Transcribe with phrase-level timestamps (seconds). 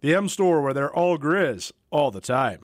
[0.00, 2.62] The M Store, where they're all Grizz all the time.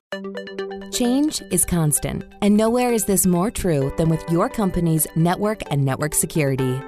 [0.92, 5.84] Change is constant, and nowhere is this more true than with your company's network and
[5.84, 6.80] network security.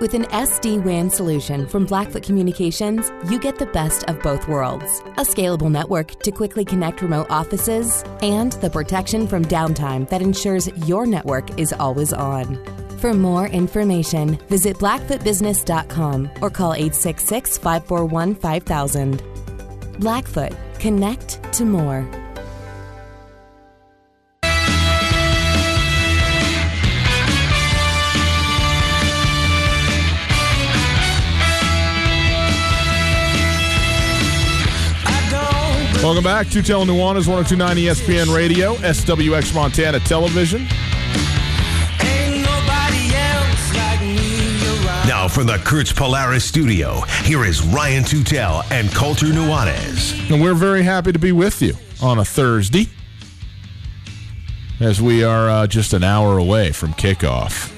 [0.00, 5.00] With an SD WAN solution from Blackfoot Communications, you get the best of both worlds
[5.16, 10.68] a scalable network to quickly connect remote offices, and the protection from downtime that ensures
[10.86, 12.62] your network is always on.
[12.98, 19.33] For more information, visit blackfootbusiness.com or call 866 541 5000.
[19.98, 22.08] Blackfoot, connect to more.
[36.04, 36.48] Welcome back.
[36.48, 40.66] Tutel Nuanez, 1029 ESPN Radio, SWX Montana Television.
[45.24, 50.30] Now from the Kurtz Polaris studio, here is Ryan Tutel and Colter Nuanez.
[50.30, 52.88] And we're very happy to be with you on a Thursday
[54.80, 57.72] as we are uh, just an hour away from kickoff.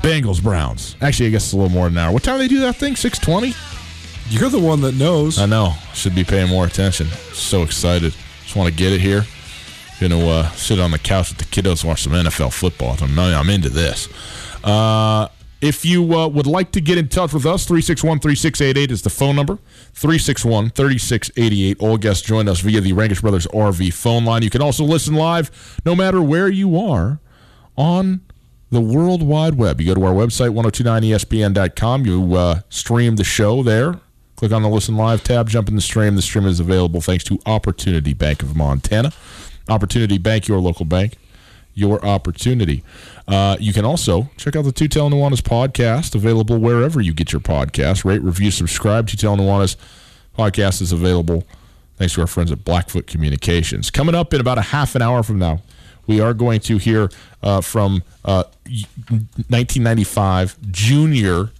[0.00, 0.96] Bengals, Browns.
[1.02, 2.12] Actually, I guess it's a little more than an hour.
[2.14, 2.96] What time do they do that thing?
[2.96, 3.54] 620?
[4.30, 5.38] You're the one that knows.
[5.38, 5.74] I know.
[5.92, 7.08] Should be paying more attention.
[7.34, 8.14] So excited.
[8.44, 9.26] Just want to get it here.
[10.00, 12.96] Gonna uh, sit on the couch with the kiddos and watch some NFL football.
[13.02, 14.08] I'm, I'm into this.
[14.64, 15.28] Uh,
[15.60, 19.10] if you uh, would like to get in touch with us, 361 3688 is the
[19.10, 19.58] phone number.
[19.94, 21.80] 361 3688.
[21.80, 24.42] All guests join us via the Rankish Brothers RV phone line.
[24.42, 27.20] You can also listen live no matter where you are
[27.76, 28.22] on
[28.70, 29.80] the World Wide Web.
[29.80, 32.06] You go to our website, 1029ESPN.com.
[32.06, 34.00] You uh, stream the show there.
[34.36, 36.16] Click on the Listen Live tab, jump in the stream.
[36.16, 39.12] The stream is available thanks to Opportunity Bank of Montana.
[39.68, 41.18] Opportunity Bank, your local bank,
[41.74, 42.82] your opportunity.
[43.28, 47.40] Uh, you can also check out the Tutel Nuanez podcast, available wherever you get your
[47.40, 48.04] podcast.
[48.04, 49.06] Rate, review, subscribe.
[49.06, 49.76] Tutel Nuanez
[50.36, 51.44] podcast is available
[51.96, 53.90] thanks to our friends at Blackfoot Communications.
[53.90, 55.60] Coming up in about a half an hour from now,
[56.06, 57.10] we are going to hear
[57.42, 58.44] uh, from uh,
[59.48, 61.50] 1995 junior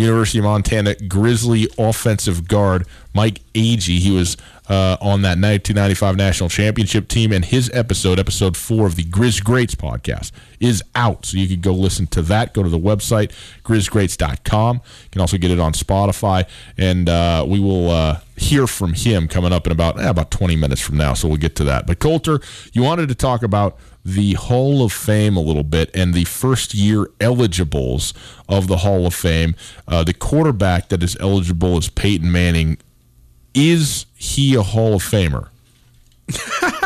[0.00, 3.98] University of Montana Grizzly offensive guard Mike Agee.
[3.98, 4.36] He was
[4.68, 9.42] uh, on that 1995 national championship team, and his episode, episode four of the Grizz
[9.42, 10.30] Greats podcast,
[10.60, 11.26] is out.
[11.26, 12.54] So you can go listen to that.
[12.54, 13.32] Go to the website,
[13.64, 14.76] grizzgreats.com.
[14.76, 16.46] You can also get it on Spotify,
[16.78, 20.54] and uh, we will uh, hear from him coming up in about eh, about 20
[20.54, 21.14] minutes from now.
[21.14, 21.86] So we'll get to that.
[21.86, 22.40] But Colter,
[22.72, 26.74] you wanted to talk about the Hall of Fame a little bit and the first
[26.74, 28.14] year eligibles
[28.48, 29.54] of the Hall of Fame.
[29.86, 32.78] Uh, the quarterback that is eligible is Peyton Manning.
[33.54, 35.48] Is he a Hall of Famer?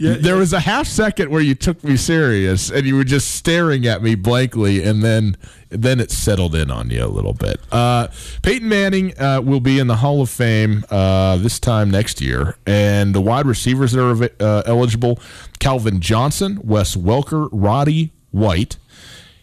[0.00, 3.86] there was a half second where you took me serious and you were just staring
[3.86, 5.36] at me blankly, and then
[5.70, 7.60] then it settled in on you a little bit.
[7.72, 8.08] Uh,
[8.42, 12.56] Peyton Manning uh, will be in the Hall of Fame uh, this time next year,
[12.66, 15.18] and the wide receivers that are uh, eligible:
[15.58, 18.76] Calvin Johnson, Wes Welker, Roddy White.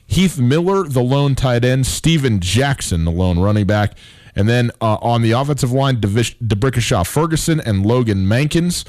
[0.05, 3.95] Heath Miller, the lone tight end, Steven Jackson, the lone running back,
[4.35, 8.85] and then uh, on the offensive line, D'Brickashaw Ferguson and Logan Mankins.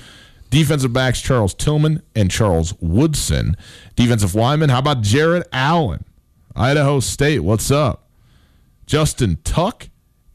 [0.50, 3.56] Defensive backs, Charles Tillman and Charles Woodson.
[3.96, 6.04] Defensive lineman, how about Jared Allen?
[6.56, 8.08] Idaho State, what's up?
[8.86, 9.88] Justin Tuck,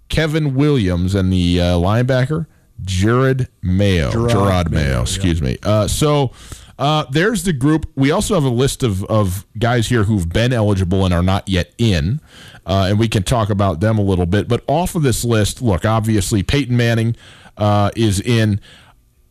[0.08, 2.48] Kevin Williams, and the uh, linebacker,
[2.82, 4.10] Jerod Mayo.
[4.12, 5.58] Gerard Gerard, Mayo, Mayo, excuse me.
[5.62, 6.32] Uh, so
[6.78, 7.90] Uh, there's the group.
[7.96, 11.48] We also have a list of, of guys here who've been eligible and are not
[11.48, 12.20] yet in,
[12.66, 14.50] uh, and we can talk about them a little bit.
[14.50, 17.16] But off of this list, look, obviously Peyton Manning
[17.58, 18.60] uh, is in.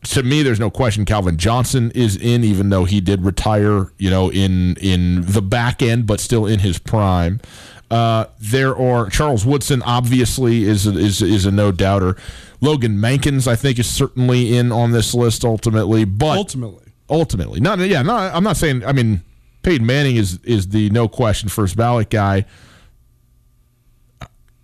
[0.05, 4.09] To me, there's no question Calvin Johnson is in, even though he did retire, you
[4.09, 7.41] know, in in the back end, but still in his prime.
[7.89, 12.15] Uh, there are Charles Woodson, obviously, is a, is is a no doubter.
[12.61, 17.79] Logan Mankins, I think, is certainly in on this list ultimately, but Ultimately, ultimately, not
[17.79, 18.83] yeah, no, I'm not saying.
[18.85, 19.21] I mean,
[19.63, 22.45] Peyton Manning is is the no question first ballot guy.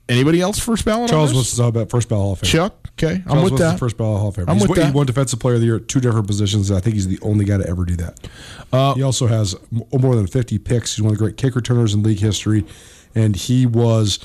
[0.10, 1.10] Anybody else first ballot?
[1.10, 1.38] Charles on this?
[1.38, 2.50] Winston's all about first ballot Hall of Fame.
[2.50, 2.81] Chuck.
[2.94, 3.80] Okay, I'm Charles with that.
[3.80, 4.46] first ballot Hall of Fame.
[4.48, 4.88] I'm He's with that.
[4.88, 6.70] He won Defensive Player of the Year at two different positions.
[6.72, 8.30] I think he's the only guy to ever do that.
[8.72, 9.56] Uh, he also has
[9.92, 10.96] more than 50 picks.
[10.96, 12.66] He's one of the great kick returners in league history,
[13.16, 14.20] and he was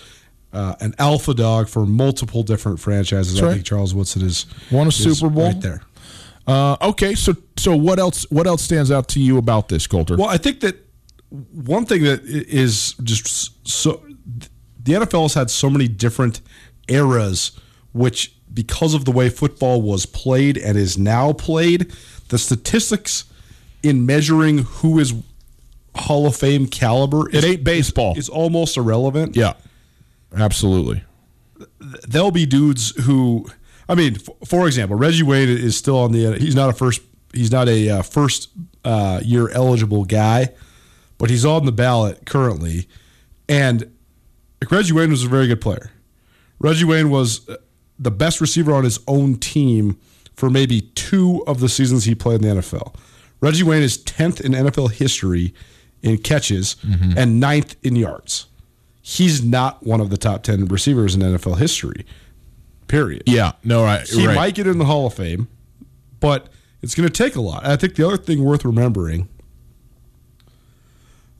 [0.52, 3.42] uh, an alpha dog for multiple different franchises.
[3.42, 5.44] I think Charles Woodson is Won a is Super Bowl.
[5.46, 5.82] right there.
[6.46, 8.30] Uh, okay, so so what else?
[8.30, 10.16] What else stands out to you about this, Colter?
[10.16, 10.76] Well, I think that
[11.30, 14.04] one thing that is just so
[14.82, 16.40] the NFL has had so many different
[16.88, 17.52] eras,
[17.92, 21.92] which because of the way football was played and is now played,
[22.30, 23.24] the statistics
[23.84, 25.14] in measuring who is
[25.94, 28.18] Hall of Fame caliber it ain't baseball.
[28.18, 29.36] is almost irrelevant.
[29.36, 29.52] yeah,
[30.34, 31.04] absolutely.
[32.08, 33.46] there'll be dudes who,
[33.88, 36.36] I mean, f- for example, Reggie Wayne is still on the.
[36.38, 37.00] He's not a first.
[37.32, 38.48] He's not a uh, first
[38.84, 40.48] uh, year eligible guy,
[41.18, 42.88] but he's on the ballot currently.
[43.48, 43.90] And
[44.70, 45.92] Reggie Wayne was a very good player.
[46.58, 47.56] Reggie Wayne was uh,
[47.98, 49.98] the best receiver on his own team
[50.34, 52.94] for maybe two of the seasons he played in the NFL.
[53.40, 55.54] Reggie Wayne is tenth in NFL history
[56.02, 57.16] in catches mm-hmm.
[57.16, 58.46] and ninth in yards
[59.06, 62.04] he's not one of the top 10 receivers in NFL history.
[62.88, 63.22] Period.
[63.26, 64.06] Yeah, no, right.
[64.06, 64.34] He right.
[64.34, 65.46] might get in the Hall of Fame,
[66.18, 66.48] but
[66.82, 67.62] it's going to take a lot.
[67.62, 69.28] And I think the other thing worth remembering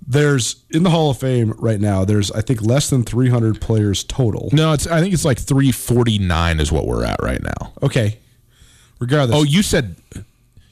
[0.07, 4.05] there's in the Hall of Fame right now, there's I think less than 300 players
[4.05, 4.49] total.
[4.53, 4.87] No, it's.
[4.87, 7.73] I think it's like 349 is what we're at right now.
[7.83, 8.19] Okay.
[9.01, 9.97] Regardless, Oh, you said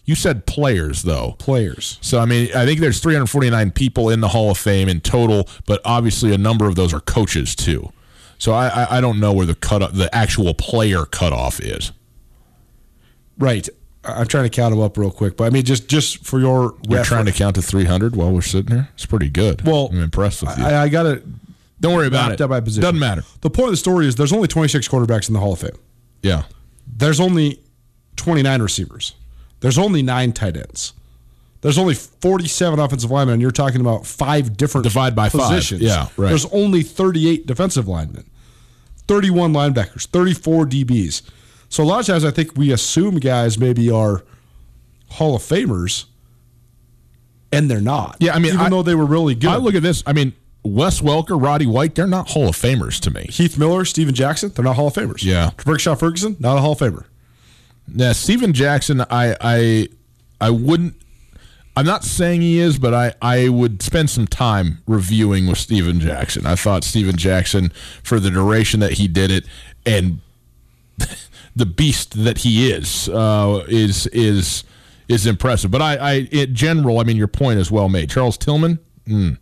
[0.05, 1.35] you said players though.
[1.39, 1.99] players.
[2.01, 5.49] So I mean, I think there's 349 people in the Hall of Fame in total,
[5.67, 7.91] but obviously a number of those are coaches too.
[8.39, 11.93] So I I, I don't know where the cut the actual player cutoff is.
[13.39, 13.69] Right.
[14.07, 16.75] I'm trying to count them up real quick, but I mean just just for your
[16.89, 18.89] We're refer- trying to count to 300 while we're sitting here.
[18.95, 19.63] It's pretty good.
[19.67, 20.65] Well, I'm impressed with you.
[20.65, 21.23] I, I got to
[21.81, 22.41] don't worry about it.
[22.41, 22.83] up by position.
[22.83, 23.23] Doesn't matter.
[23.43, 25.77] The point of the story is there's only 26 quarterbacks in the Hall of Fame.
[26.23, 26.45] Yeah.
[26.87, 27.61] there's only
[28.17, 29.15] 29 receivers.
[29.61, 30.93] There's only nine tight ends.
[31.61, 35.41] There's only 47 offensive linemen, and you're talking about five different Divide by five.
[35.49, 35.81] positions.
[35.83, 36.29] Yeah, right.
[36.29, 38.29] There's only 38 defensive linemen,
[39.09, 41.23] 31 linebackers, 34 DBs.
[41.69, 44.23] So a lot of times, I think we assume guys maybe are
[45.11, 46.05] Hall of Famers,
[47.53, 48.17] and they're not.
[48.21, 49.51] Yeah, I mean, even I- though they were really good.
[49.51, 50.03] I look at this.
[50.07, 50.33] I mean,
[50.63, 53.27] Wes Welker, Roddy White, they're not Hall of Famers to me.
[53.31, 55.23] Heath Miller, Steven Jackson, they're not Hall of Famers.
[55.23, 55.51] Yeah.
[55.59, 57.05] D'Brickashaw Ferguson, not a Hall of Famer.
[57.87, 59.89] Now, Steven Jackson, I, I,
[60.41, 60.95] I wouldn't.
[61.77, 65.99] I'm not saying he is, but I, I would spend some time reviewing with Steven
[66.01, 66.47] Jackson.
[66.47, 67.71] I thought Steven Jackson,
[68.03, 69.45] for the duration that he did it,
[69.85, 70.21] and
[71.57, 74.65] the beast that he is, uh, is is
[75.09, 75.71] is impressive.
[75.71, 78.11] But I, I, in general, I mean, your point is well made.
[78.11, 79.39] Charles Tillman, mm.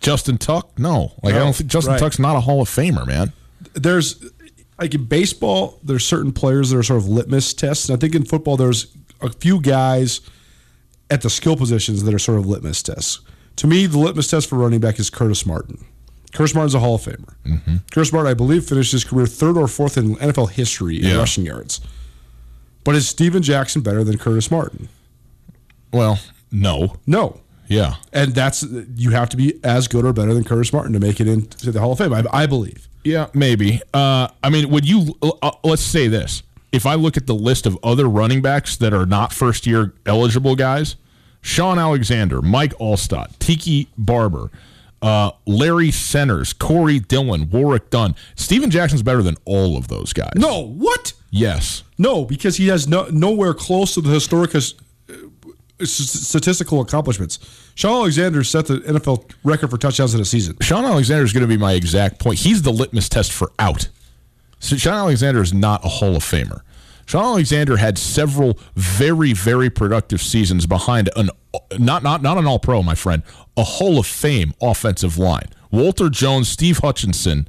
[0.00, 2.00] Justin Tuck, no, like I don't think Justin right.
[2.00, 3.32] Tuck's not a Hall of Famer, man.
[3.74, 4.22] there's
[4.80, 7.88] like in baseball, there's certain players that are sort of litmus tests.
[7.88, 8.86] And I think in football, there's
[9.20, 10.20] a few guys
[11.10, 13.20] at the skill positions that are sort of litmus tests.
[13.56, 15.84] To me, the litmus test for running back is Curtis Martin.
[16.32, 17.34] Curtis Martin's a Hall of Famer.
[17.44, 17.76] Mm-hmm.
[17.90, 21.16] Curtis Martin, I believe, finished his career third or fourth in NFL history in Yeah.
[21.16, 21.80] rushing yards.
[22.84, 24.88] But is Steven Jackson better than Curtis Martin?
[25.92, 26.20] Well,
[26.52, 27.40] no, No.
[27.68, 27.96] yeah.
[28.12, 28.64] And that's
[28.96, 31.70] you have to be as good or better than Curtis Martin to make it into
[31.72, 32.12] the Hall of Fame.
[32.12, 32.88] I, I believe.
[33.04, 33.80] Yeah, maybe.
[33.94, 35.14] Uh, I mean, would you?
[35.22, 38.92] Uh, let's say this: if I look at the list of other running backs that
[38.92, 40.96] are not first year eligible guys,
[41.40, 44.50] Shaun Alexander, Mike Alstott, Tiki Barber,
[45.02, 50.32] uh, Larry Centers, Corey Dillon, Warrick Dunn, Steven Jackson's better than all of those guys.
[50.36, 51.12] No, what?
[51.30, 51.82] Yes.
[51.98, 54.60] No, because he has no, nowhere close to the historic uh,
[55.84, 57.38] statistical accomplishments.
[57.74, 60.56] Shaun Alexander set the NFL record for touchdowns in a season.
[60.60, 62.40] Shaun Alexander is going to be my exact point.
[62.40, 63.88] He's the litmus test for out.
[64.58, 66.60] So Shaun Alexander is not a Hall of Famer.
[67.10, 71.30] Shaun Alexander had several very, very productive seasons behind an
[71.76, 73.24] not not not an All Pro, my friend,
[73.56, 75.48] a Hall of Fame offensive line.
[75.72, 77.48] Walter Jones, Steve Hutchinson,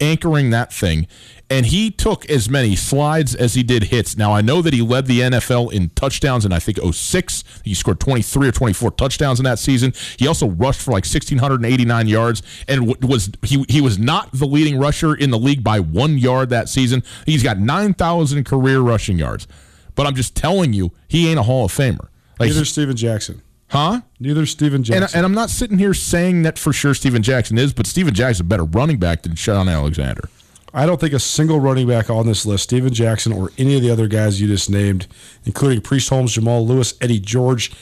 [0.00, 1.06] anchoring that thing.
[1.50, 4.16] And he took as many slides as he did hits.
[4.16, 7.42] Now, I know that he led the NFL in touchdowns in, I think, 06.
[7.64, 9.92] He scored 23 or 24 touchdowns in that season.
[10.16, 14.78] He also rushed for like 1,689 yards and was he, he was not the leading
[14.78, 17.02] rusher in the league by one yard that season.
[17.26, 19.48] He's got 9,000 career rushing yards.
[19.96, 22.08] But I'm just telling you, he ain't a Hall of Famer.
[22.38, 23.42] Like, Neither Steven Jackson.
[23.68, 24.02] Huh?
[24.20, 25.02] Neither Steven Jackson.
[25.02, 28.14] And, and, I'm not sitting here saying that for sure Steven Jackson is, but Steven
[28.14, 30.28] Jackson's a better running back than Shaun Alexander.
[30.72, 33.82] I don't think a single running back on this list, Steven Jackson or any of
[33.82, 35.06] the other guys you just named,
[35.44, 37.72] including Priest Holmes, Jamal Lewis, Eddie George,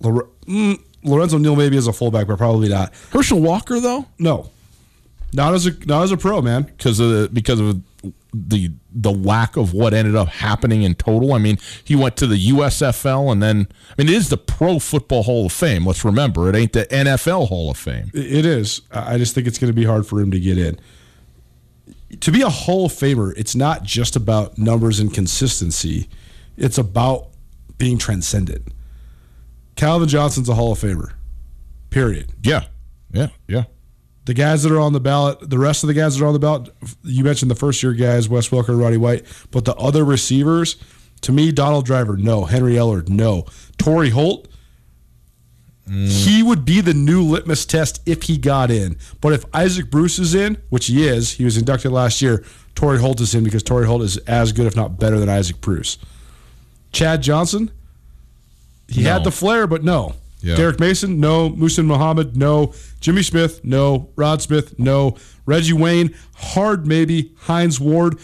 [0.00, 2.92] Lore- mm, Lorenzo Neal maybe as a fullback, but probably not.
[3.10, 4.06] Herschel Walker though?
[4.18, 4.50] No.
[5.32, 6.62] Not as a not as a pro, man.
[6.62, 7.80] Because of the because of
[8.34, 11.32] the the lack of what ended up happening in total.
[11.32, 14.78] I mean, he went to the USFL and then I mean it is the Pro
[14.78, 15.86] Football Hall of Fame.
[15.86, 18.10] Let's remember, it ain't the NFL Hall of Fame.
[18.12, 18.82] It is.
[18.90, 20.78] I just think it's going to be hard for him to get in
[22.20, 26.08] to be a Hall of Famer, it's not just about numbers and consistency.
[26.56, 27.28] It's about
[27.78, 28.68] being transcendent.
[29.76, 31.14] Calvin Johnson's a Hall of Famer.
[31.90, 32.32] Period.
[32.42, 32.66] Yeah.
[33.12, 33.28] Yeah.
[33.48, 33.64] Yeah.
[34.24, 36.32] The guys that are on the ballot, the rest of the guys that are on
[36.32, 36.68] the ballot,
[37.02, 40.76] you mentioned the first year guys, Wes Welker, Roddy White, but the other receivers,
[41.22, 42.44] to me, Donald Driver, no.
[42.44, 43.46] Henry Ellard, no.
[43.78, 44.46] Torry Holt,
[45.92, 46.08] Mm.
[46.08, 48.96] He would be the new litmus test if he got in.
[49.20, 52.44] But if Isaac Bruce is in, which he is, he was inducted last year,
[52.74, 55.60] Torry Holt is in because Torry Holt is as good, if not better, than Isaac
[55.60, 55.98] Bruce.
[56.92, 57.70] Chad Johnson,
[58.88, 59.12] he no.
[59.12, 60.14] had the flair, but no.
[60.40, 60.56] Yeah.
[60.56, 61.50] Derrick Mason, no.
[61.50, 62.72] Muhsin Muhammad, no.
[63.00, 64.08] Jimmy Smith, no.
[64.16, 65.16] Rod Smith, no.
[65.44, 67.32] Reggie Wayne, hard maybe.
[67.40, 68.18] Hines Ward,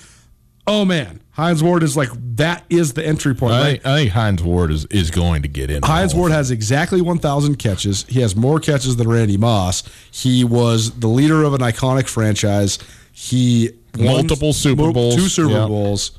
[0.66, 1.20] oh man.
[1.38, 3.54] Hines Ward is like that is the entry point.
[3.54, 5.84] I, think, I think Hines Ward is, is going to get in.
[5.84, 8.02] Hines Ward has exactly 1,000 catches.
[8.08, 9.84] He has more catches than Randy Moss.
[10.10, 12.80] He was the leader of an iconic franchise.
[13.12, 15.64] He multiple Super Bowls, two Super.
[15.68, 16.10] Bowls.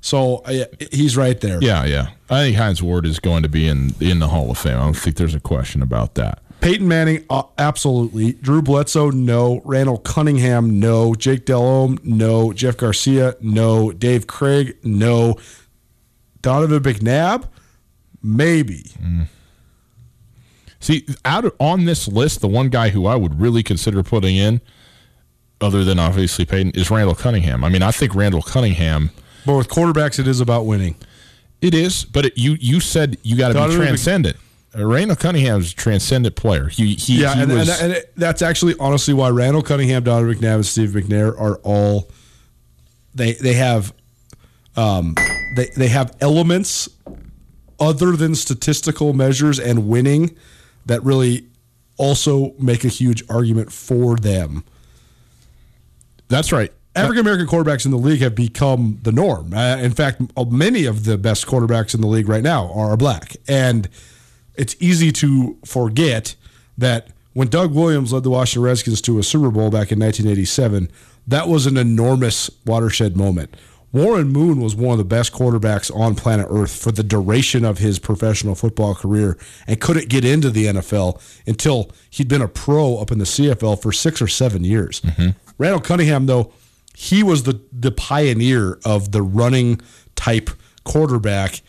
[0.00, 1.58] So uh, he's right there.
[1.60, 2.10] Yeah, yeah.
[2.30, 4.76] I think Hines Ward is going to be in in the Hall of Fame.
[4.76, 6.40] I don't think there's a question about that.
[6.62, 8.34] Peyton Manning, uh, absolutely.
[8.34, 9.60] Drew Bledsoe, no.
[9.64, 11.12] Randall Cunningham, no.
[11.14, 12.52] Jake Delhomme, no.
[12.52, 13.90] Jeff Garcia, no.
[13.90, 15.36] Dave Krieg, no.
[16.40, 17.48] Donovan McNabb,
[18.22, 18.84] maybe.
[19.02, 19.26] Mm.
[20.78, 24.36] See, out of, on this list, the one guy who I would really consider putting
[24.36, 24.60] in,
[25.60, 27.64] other than obviously Peyton, is Randall Cunningham.
[27.64, 29.10] I mean, I think Randall Cunningham.
[29.44, 30.94] But with quarterbacks, it is about winning.
[31.60, 34.36] It is, but it, you you said you got to be transcendent.
[34.36, 36.68] Uh, Randall Cunningham's a transcendent player.
[36.68, 40.34] He, he yeah, he and, was, and, and, that's actually honestly why Randall Cunningham, Donovan
[40.34, 42.10] McNabb, and Steve McNair are all
[43.14, 43.92] they they have
[44.76, 45.14] um,
[45.56, 46.88] they they have elements
[47.78, 50.36] other than statistical measures and winning
[50.86, 51.46] that really
[51.98, 54.64] also make a huge argument for them.
[56.28, 56.72] That's right.
[56.94, 59.54] African American quarterbacks in the league have become the norm.
[59.54, 63.36] Uh, in fact, many of the best quarterbacks in the league right now are black,
[63.48, 63.88] and
[64.54, 66.34] it's easy to forget
[66.78, 70.90] that when Doug Williams led the Washington Redskins to a Super Bowl back in 1987,
[71.26, 73.54] that was an enormous watershed moment.
[73.92, 77.78] Warren Moon was one of the best quarterbacks on planet Earth for the duration of
[77.78, 82.96] his professional football career and couldn't get into the NFL until he'd been a pro
[82.96, 85.02] up in the CFL for six or seven years.
[85.02, 85.30] Mm-hmm.
[85.58, 86.52] Randall Cunningham, though,
[86.94, 89.80] he was the, the pioneer of the running
[90.14, 90.50] type
[90.84, 91.60] quarterback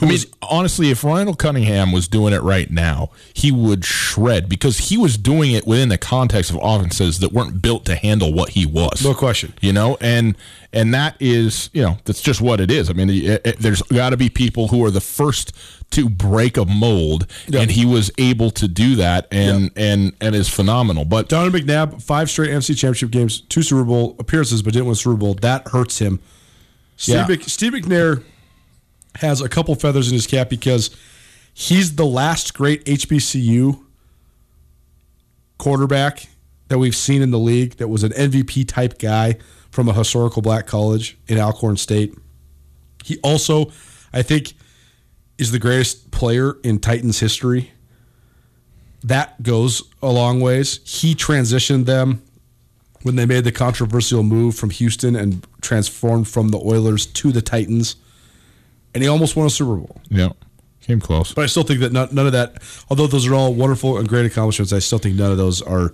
[0.00, 4.78] I mean, honestly, if Randall Cunningham was doing it right now, he would shred because
[4.78, 8.50] he was doing it within the context of offenses that weren't built to handle what
[8.50, 9.04] he was.
[9.04, 9.54] No question.
[9.60, 10.36] You know, and
[10.72, 12.90] and that is, you know, that's just what it is.
[12.90, 15.52] I mean, it, it, there's got to be people who are the first
[15.90, 17.62] to break a mold, yep.
[17.62, 19.72] and he was able to do that, and yep.
[19.76, 21.04] and and is phenomenal.
[21.04, 24.94] But Donovan McNabb, five straight NFC Championship games, two Super Bowl appearances, but didn't win
[24.94, 25.34] Super Bowl.
[25.34, 26.20] That hurts him.
[26.96, 27.36] Steve, yeah.
[27.46, 28.24] Steve McNair
[29.18, 30.90] has a couple feathers in his cap because
[31.52, 33.84] he's the last great HBCU
[35.58, 36.28] quarterback
[36.68, 39.36] that we've seen in the league that was an MVP type guy
[39.70, 42.16] from a historical black college in Alcorn State.
[43.04, 43.72] He also,
[44.12, 44.54] I think,
[45.36, 47.72] is the greatest player in Titans history.
[49.02, 50.78] That goes a long ways.
[50.84, 52.22] He transitioned them
[53.02, 57.42] when they made the controversial move from Houston and transformed from the Oilers to the
[57.42, 57.96] Titans
[58.98, 60.00] and he almost won a Super Bowl.
[60.08, 60.30] Yeah.
[60.80, 61.32] Came close.
[61.32, 64.08] But I still think that none, none of that, although those are all wonderful and
[64.08, 65.92] great accomplishments, I still think none of those are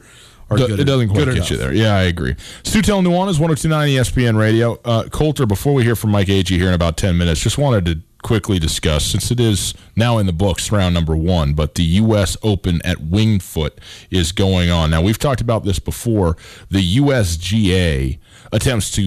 [0.50, 0.80] are good.
[0.80, 1.50] It doesn't quite get enough.
[1.50, 1.75] you there.
[1.75, 2.37] Yeah, I agree.
[2.62, 4.78] Stu Tell Nuanez, 1029 ESPN Radio.
[4.84, 7.84] Uh, Colter, before we hear from Mike Agee here in about 10 minutes, just wanted
[7.87, 11.54] to quickly discuss since it is now in the books, round number one.
[11.54, 12.37] But the U.S.
[12.42, 13.80] Open at Winged Foot
[14.11, 15.02] is going on now.
[15.02, 16.37] We've talked about this before.
[16.70, 18.18] The USGA
[18.52, 19.02] attempts to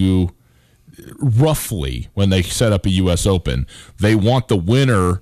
[1.19, 3.25] roughly when they set up a U.S.
[3.25, 3.67] Open,
[3.99, 5.21] they want the winner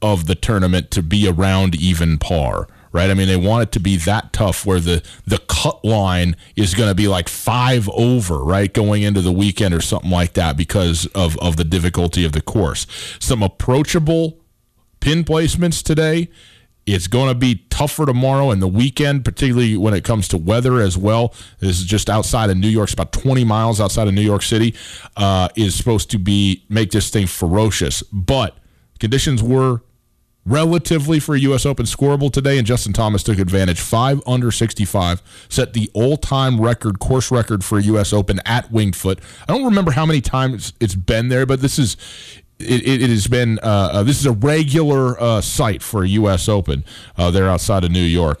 [0.00, 3.10] of the tournament to be around even par right?
[3.10, 6.74] I mean, they want it to be that tough where the the cut line is
[6.74, 10.56] going to be like five over, right, going into the weekend or something like that
[10.56, 12.86] because of of the difficulty of the course.
[13.18, 14.38] Some approachable
[15.00, 16.28] pin placements today.
[16.84, 20.80] It's going to be tougher tomorrow and the weekend, particularly when it comes to weather
[20.80, 21.32] as well.
[21.60, 24.42] This is just outside of New York, it's about 20 miles outside of New York
[24.42, 24.74] City.
[25.16, 28.56] Uh, is supposed to be make this thing ferocious, but
[28.98, 29.82] conditions were
[30.44, 31.64] relatively for U.S.
[31.64, 33.80] Open scoreable today, and Justin Thomas took advantage.
[33.80, 38.12] Five under 65, set the all-time record, course record for U.S.
[38.12, 39.20] Open at Winged Foot.
[39.48, 41.96] I don't remember how many times it's been there, but this is
[42.62, 46.48] it, it, has been uh, uh, this is a regular uh, site for a U.S.
[46.48, 46.84] Open
[47.16, 48.40] uh, there outside of New York.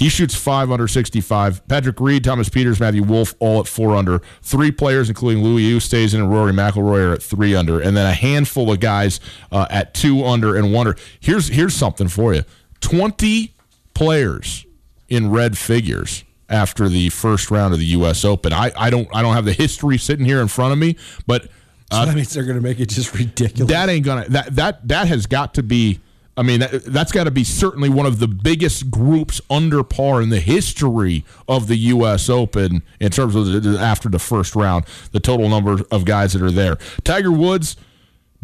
[0.00, 1.68] He shoots five under 65.
[1.68, 4.22] Patrick Reed, Thomas Pieters, Matthew Wolff, all at four under.
[4.40, 8.14] Three players, including Louis Oosthuizen and Rory McIlroy, are at three under, and then a
[8.14, 9.20] handful of guys
[9.52, 10.98] uh, at two under and one under.
[11.20, 12.44] Here's here's something for you:
[12.80, 13.52] twenty
[13.92, 14.64] players
[15.10, 18.24] in red figures after the first round of the U.S.
[18.24, 18.54] Open.
[18.54, 20.96] I, I don't I don't have the history sitting here in front of me,
[21.26, 21.48] but
[21.90, 23.70] uh, that means they're going to make it just ridiculous.
[23.70, 26.00] That ain't gonna that that that has got to be
[26.36, 30.22] I mean, that, that's got to be certainly one of the biggest groups under par
[30.22, 32.30] in the history of the U.S.
[32.30, 36.40] Open in terms of the, after the first round, the total number of guys that
[36.40, 36.76] are there.
[37.04, 37.76] Tiger Woods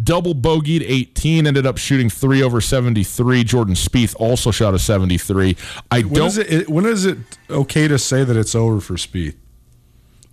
[0.03, 3.45] double bogeyed 18, ended up shooting three over 73.
[3.45, 5.57] Jordan Spieth also shot a 73.
[5.91, 6.27] I when don't.
[6.27, 9.37] Is it, when is it okay to say that it's over for Spieth?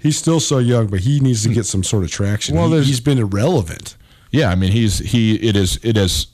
[0.03, 2.55] He's still so young, but he needs to get some sort of traction.
[2.55, 3.97] Well, he, he's been irrelevant.
[4.31, 5.35] Yeah, I mean, he's he.
[5.35, 5.79] It is.
[5.81, 6.27] It is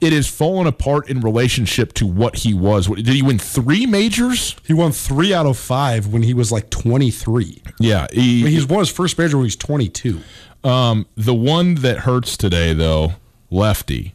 [0.00, 2.86] it has fallen apart in relationship to what he was.
[2.86, 4.56] Did he win three majors?
[4.66, 7.62] He won three out of five when he was like 23.
[7.80, 8.06] Yeah.
[8.12, 10.20] He, I mean, he's won his first major when he's 22.
[10.62, 13.14] Um, the one that hurts today, though,
[13.50, 14.14] lefty,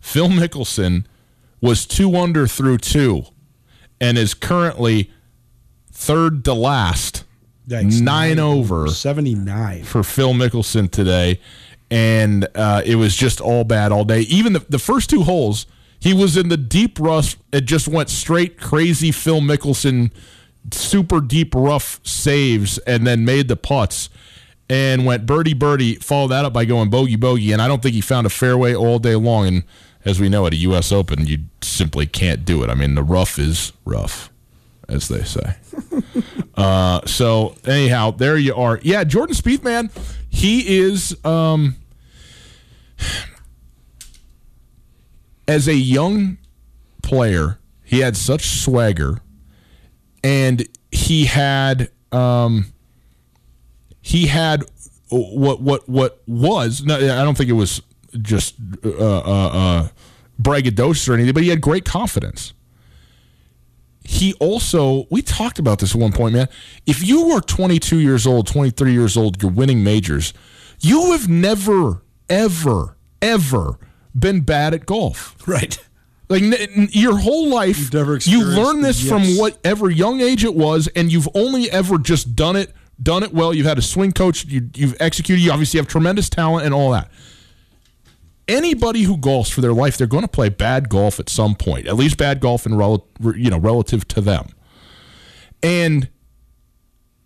[0.00, 1.04] Phil Mickelson
[1.60, 3.24] was two under through two
[4.00, 5.10] and is currently
[5.90, 7.23] third to last.
[7.68, 11.40] Yikes, nine, nine over 79 for Phil Mickelson today
[11.90, 14.20] and uh, it was just all bad all day.
[14.22, 15.66] Even the, the first two holes,
[16.00, 17.36] he was in the deep rough.
[17.52, 19.12] It just went straight crazy.
[19.12, 20.10] Phil Mickelson,
[20.72, 24.08] super deep rough saves, and then made the putts
[24.68, 25.94] and went birdie birdie.
[25.96, 28.74] Followed that up by going bogey bogey, and I don't think he found a fairway
[28.74, 29.46] all day long.
[29.46, 29.64] And
[30.04, 30.90] as we know at a U.S.
[30.90, 32.70] Open, you simply can't do it.
[32.70, 34.30] I mean, the rough is rough,
[34.88, 35.56] as they say.
[36.56, 38.78] uh, so anyhow, there you are.
[38.82, 39.90] Yeah, Jordan Spieth, man
[40.34, 41.76] he is um,
[45.46, 46.38] as a young
[47.02, 49.20] player, he had such swagger,
[50.24, 52.72] and he had um,
[54.02, 54.64] he had
[55.08, 56.82] what what what was.
[56.82, 57.80] No, I don't think it was
[58.20, 59.88] just uh, uh, uh,
[60.42, 62.53] braggadocious or anything, but he had great confidence
[64.04, 66.48] he also we talked about this at one point man.
[66.86, 70.34] If you were 22 years old 23 years old you're winning majors
[70.80, 73.78] you have never ever ever
[74.16, 75.36] been bad at golf.
[75.48, 75.78] Right.
[76.28, 76.42] Like
[76.94, 77.90] your whole life
[78.26, 79.08] you learn this yes.
[79.08, 83.32] from whatever young age it was and you've only ever just done it done it
[83.32, 83.54] well.
[83.54, 86.90] You've had a swing coach you, you've executed you obviously have tremendous talent and all
[86.92, 87.10] that
[88.48, 91.86] anybody who golfs for their life, they're going to play bad golf at some point,
[91.86, 94.48] at least bad golf in rel- you know relative to them.
[95.62, 96.08] And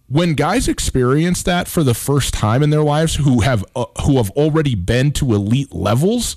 [0.08, 4.16] when guys experience that for the first time in their lives, who have uh, who
[4.16, 6.36] have already been to elite levels,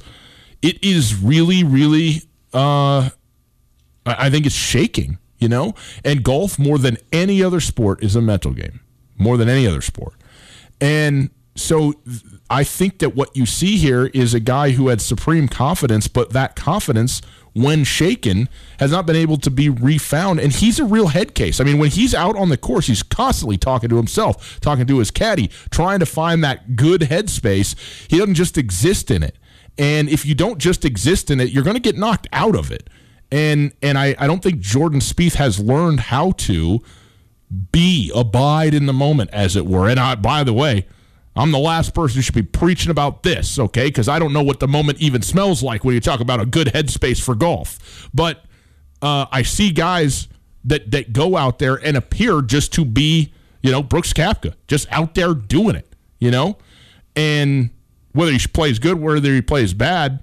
[0.62, 3.10] it is really, really, uh,
[4.06, 5.18] I think it's shaking.
[5.40, 5.74] You know,
[6.06, 8.80] and golf more than any other sport is a mental game,
[9.18, 10.14] more than any other sport,
[10.80, 11.96] and so
[12.52, 16.34] I think that what you see here is a guy who had supreme confidence, but
[16.34, 17.22] that confidence,
[17.54, 20.42] when shaken, has not been able to be refound.
[20.42, 21.62] And he's a real head case.
[21.62, 25.00] I mean, when he's out on the course, he's constantly talking to himself, talking to
[25.00, 27.74] his caddy, trying to find that good headspace.
[28.10, 29.38] He doesn't just exist in it.
[29.78, 32.70] And if you don't just exist in it, you're going to get knocked out of
[32.70, 32.90] it.
[33.32, 36.82] And and I, I don't think Jordan Spieth has learned how to
[37.72, 39.88] be abide in the moment, as it were.
[39.88, 40.86] And I, by the way,
[41.36, 43.88] I'm the last person who should be preaching about this, okay?
[43.88, 46.46] Because I don't know what the moment even smells like when you talk about a
[46.46, 48.10] good headspace for golf.
[48.14, 48.44] But
[49.02, 50.28] uh, I see guys
[50.66, 54.92] that that go out there and appear just to be, you know, Brooks Koepka, just
[54.92, 56.58] out there doing it, you know,
[57.16, 57.70] and
[58.12, 60.22] whether he plays good, whether he plays bad,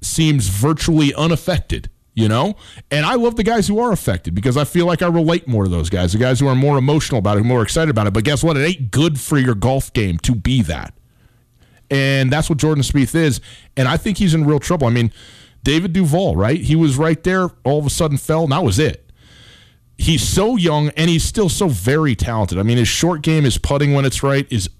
[0.00, 1.88] seems virtually unaffected.
[2.20, 2.56] You know,
[2.90, 5.64] and I love the guys who are affected because I feel like I relate more
[5.64, 8.12] to those guys, the guys who are more emotional about it, more excited about it.
[8.12, 8.56] But guess what?
[8.56, 10.94] It ain't good for your golf game to be that.
[11.90, 13.40] And that's what Jordan Spieth is.
[13.76, 14.86] And I think he's in real trouble.
[14.86, 15.12] I mean,
[15.62, 16.60] David Duval, right?
[16.60, 19.10] He was right there, all of a sudden fell, and that was it.
[19.98, 22.58] He's so young and he's still so very talented.
[22.58, 24.70] I mean, his short game, his putting when it's right, is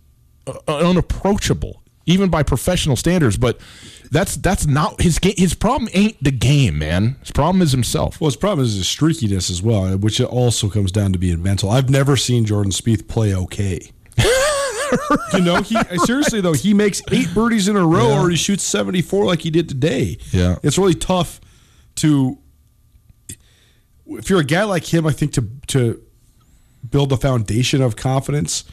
[0.46, 3.36] uh, unapproachable, even by professional standards.
[3.36, 3.60] But
[4.10, 5.34] that's that's not his game.
[5.36, 7.16] His problem ain't the game, man.
[7.20, 8.20] His problem is himself.
[8.20, 11.70] Well, his problem is his streakiness as well, which also comes down to being mental.
[11.70, 13.90] I've never seen Jordan Spieth play okay.
[15.32, 18.20] you know, he seriously though, he makes eight birdies in a row yeah.
[18.20, 20.18] or he shoots 74 like he did today.
[20.32, 20.56] Yeah.
[20.62, 21.40] It's really tough
[21.96, 22.38] to
[24.06, 26.02] if you're a guy like him, I think to to
[26.88, 28.64] build a foundation of confidence,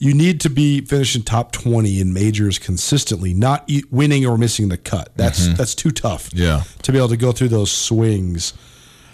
[0.00, 4.78] you need to be finishing top 20 in majors consistently, not winning or missing the
[4.78, 5.10] cut.
[5.14, 5.56] That's mm-hmm.
[5.56, 6.30] that's too tough.
[6.32, 6.62] Yeah.
[6.82, 8.54] To be able to go through those swings.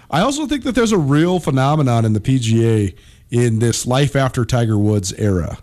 [0.08, 2.94] I also think that there's a real phenomenon in the PGA
[3.30, 5.58] in this life after Tiger Woods era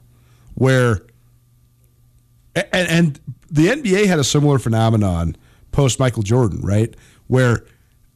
[0.55, 1.03] where
[2.53, 5.37] and, and the NBA had a similar phenomenon
[5.71, 6.93] post Michael Jordan, right?
[7.27, 7.65] Where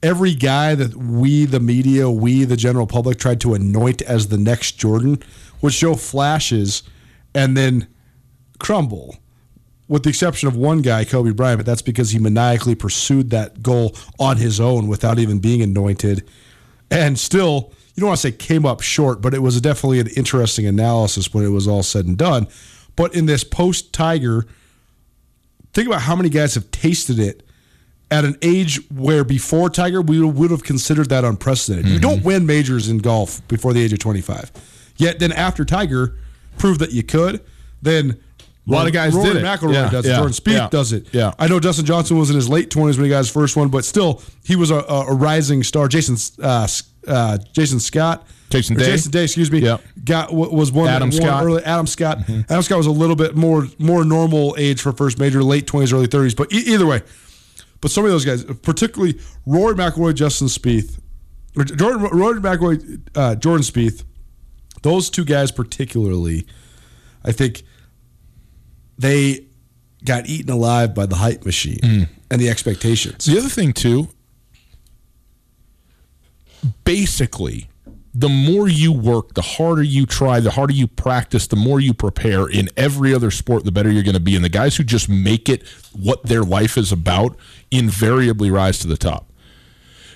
[0.03, 4.37] every guy that we, the media, we, the general public, tried to anoint as the
[4.37, 5.23] next Jordan
[5.61, 6.83] would show flashes
[7.37, 7.87] and then
[8.57, 9.15] crumble,
[9.87, 13.61] with the exception of one guy, Kobe Bryant, but that's because he maniacally pursued that
[13.61, 16.27] goal on his own without even being anointed.
[16.89, 20.07] And still, you don't want to say came up short, but it was definitely an
[20.17, 22.47] interesting analysis when it was all said and done.
[22.95, 24.47] But in this post Tiger,
[25.73, 27.43] think about how many guys have tasted it
[28.09, 31.85] at an age where before Tiger we would have considered that unprecedented.
[31.85, 31.93] Mm-hmm.
[31.93, 34.51] You don't win majors in golf before the age of 25.
[34.97, 36.17] Yet then after Tiger
[36.57, 37.41] proved that you could,
[37.81, 38.19] then
[38.67, 39.45] a lot of guys Rory did it.
[39.45, 40.15] McIlroy yeah, does it.
[40.15, 41.13] Jordan Spieth yeah, does it.
[41.13, 41.33] Yeah.
[41.39, 43.69] I know Justin Johnson was in his late 20s when he got his first one,
[43.69, 45.87] but still, he was a, a rising star.
[45.87, 46.67] Jason uh,
[47.07, 48.27] uh, Jason Scott.
[48.49, 48.85] Jason Day.
[48.85, 49.59] Jason Day, excuse me.
[49.59, 49.81] Yep.
[50.03, 51.43] Got was one Adam Scott.
[51.43, 52.19] Early, Adam Scott.
[52.19, 52.41] Mm-hmm.
[52.49, 55.91] Adam Scott was a little bit more more normal age for first major, late twenties,
[55.91, 56.33] early thirties.
[56.33, 57.01] But e- either way,
[57.81, 60.99] but some of those guys, particularly Rory McIlroy, Justin Spieth,
[61.55, 64.05] Jordan Rory McIlroy, uh, Jordan Spieth,
[64.83, 66.45] those two guys particularly,
[67.23, 67.63] I think
[68.97, 69.45] they
[70.03, 72.09] got eaten alive by the hype machine mm.
[72.29, 73.25] and the expectations.
[73.25, 74.09] The other thing too
[76.83, 77.69] basically,
[78.13, 81.93] the more you work, the harder you try, the harder you practice, the more you
[81.93, 84.35] prepare in every other sport, the better you're going to be.
[84.35, 87.37] And the guys who just make it what their life is about
[87.69, 89.31] invariably rise to the top.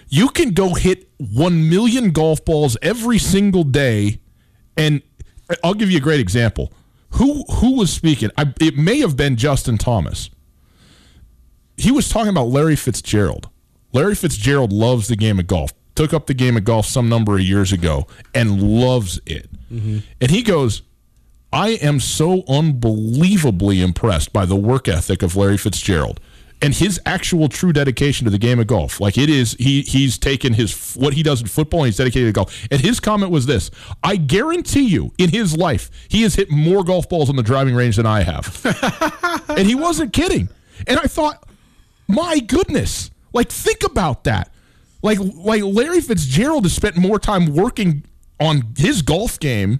[0.09, 4.19] You can go hit 1 million golf balls every single day.
[4.77, 5.01] And
[5.63, 6.71] I'll give you a great example.
[7.11, 8.31] Who, who was speaking?
[8.37, 10.29] I, it may have been Justin Thomas.
[11.77, 13.49] He was talking about Larry Fitzgerald.
[13.91, 17.35] Larry Fitzgerald loves the game of golf took up the game of golf some number
[17.35, 19.49] of years ago and loves it.
[19.71, 19.99] Mm-hmm.
[20.19, 20.81] And he goes,
[21.53, 26.19] I am so unbelievably impressed by the work ethic of Larry Fitzgerald
[26.61, 28.99] and his actual true dedication to the game of golf.
[28.99, 32.27] Like it is, he he's taken his what he does in football and he's dedicated
[32.27, 32.67] to golf.
[32.69, 33.71] And his comment was this:
[34.03, 37.75] I guarantee you, in his life, he has hit more golf balls on the driving
[37.75, 39.45] range than I have.
[39.49, 40.49] and he wasn't kidding.
[40.87, 41.47] And I thought,
[42.07, 44.51] my goodness, like think about that.
[45.01, 48.03] Like like Larry Fitzgerald has spent more time working
[48.39, 49.79] on his golf game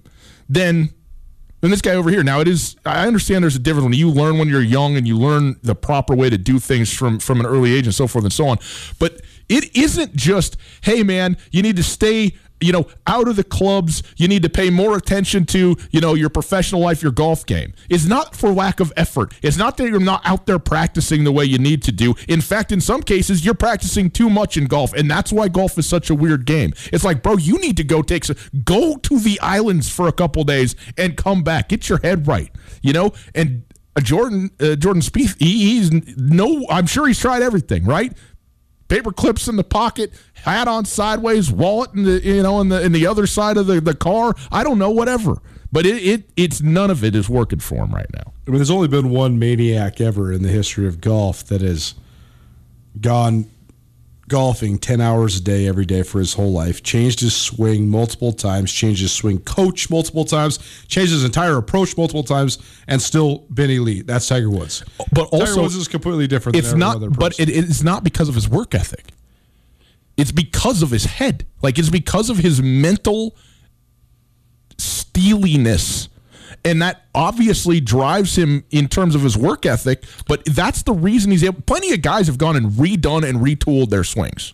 [0.50, 0.94] than
[1.62, 2.24] than this guy over here.
[2.24, 5.08] Now it is I understand there's a difference when you learn when you're young and
[5.08, 8.08] you learn the proper way to do things from from an early age and so
[8.08, 8.58] forth and so on.
[9.00, 13.44] But it isn't just, hey man, you need to stay you know, out of the
[13.44, 17.46] clubs, you need to pay more attention to, you know, your professional life, your golf
[17.46, 17.74] game.
[17.90, 19.34] It's not for lack of effort.
[19.42, 22.14] It's not that you're not out there practicing the way you need to do.
[22.28, 25.78] In fact, in some cases, you're practicing too much in golf, and that's why golf
[25.78, 26.74] is such a weird game.
[26.94, 30.12] It's like, bro, you need to go take some, go to the islands for a
[30.12, 31.70] couple days and come back.
[31.70, 33.64] Get your head right, you know, and.
[33.94, 36.66] Uh, Jordan uh, Jordan Spieth, he, he's no.
[36.70, 38.14] I'm sure he's tried everything, right?
[38.92, 42.82] Paper clips in the pocket, hat on sideways, wallet in the you know in the
[42.84, 44.36] in the other side of the, the car.
[44.52, 45.42] I don't know, whatever.
[45.72, 48.34] But it, it it's none of it is working for him right now.
[48.46, 51.96] I mean, there's only been one maniac ever in the history of golf that has
[53.00, 53.50] gone
[54.32, 58.32] golfing 10 hours a day every day for his whole life, changed his swing multiple
[58.32, 63.40] times, changed his swing coach multiple times, changed his entire approach multiple times, and still
[63.54, 64.08] been elite.
[64.08, 64.86] That's Tiger Woods.
[65.12, 66.56] But also, Tiger Woods is completely different.
[66.56, 69.12] It's not, but it, it's not because of his work ethic.
[70.16, 71.46] It's because of his head.
[71.62, 73.36] Like it's because of his mental
[74.78, 76.08] steeliness
[76.64, 80.04] and that obviously drives him in terms of his work ethic.
[80.28, 81.62] But that's the reason he's able.
[81.62, 84.54] Plenty of guys have gone and redone and retooled their swings,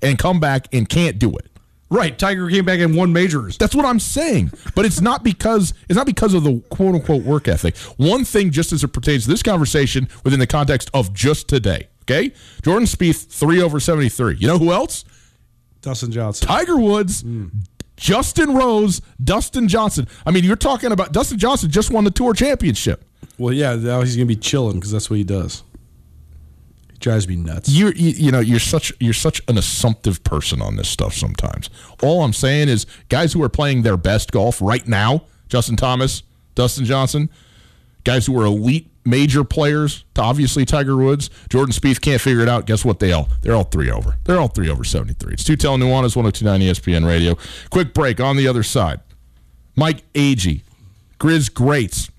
[0.00, 1.46] and come back and can't do it.
[1.90, 3.58] Right, Tiger came back and won majors.
[3.58, 4.52] That's what I'm saying.
[4.74, 7.76] But it's not because it's not because of the quote unquote work ethic.
[7.98, 11.88] One thing, just as it pertains to this conversation, within the context of just today.
[12.04, 14.36] Okay, Jordan Spieth three over seventy three.
[14.36, 15.04] You know who else?
[15.82, 16.48] Dustin Johnson.
[16.48, 17.50] Tiger Woods, mm.
[17.96, 20.08] Justin Rose, Dustin Johnson.
[20.26, 23.04] I mean, you're talking about Dustin Johnson just won the Tour Championship.
[23.38, 25.62] Well, yeah, now he's gonna be chilling because that's what he does.
[26.92, 27.68] He drives me nuts.
[27.68, 31.14] You're, you, you know, you're such you're such an assumptive person on this stuff.
[31.14, 31.70] Sometimes,
[32.02, 36.22] all I'm saying is, guys who are playing their best golf right now, Justin Thomas,
[36.54, 37.30] Dustin Johnson,
[38.04, 42.48] guys who are elite major players to obviously Tiger Woods, Jordan Spieth can't figure it
[42.48, 42.66] out.
[42.66, 42.98] Guess what?
[42.98, 44.16] They all they're all three over.
[44.24, 45.34] They're all three over seventy three.
[45.34, 47.36] It's two telling Nuanez one hundred two nine ESPN Radio.
[47.70, 49.00] Quick break on the other side.
[49.76, 50.62] Mike Agee,
[51.18, 52.10] Grizz Greats.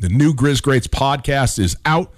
[0.00, 2.12] The new Grizz Greats podcast is out.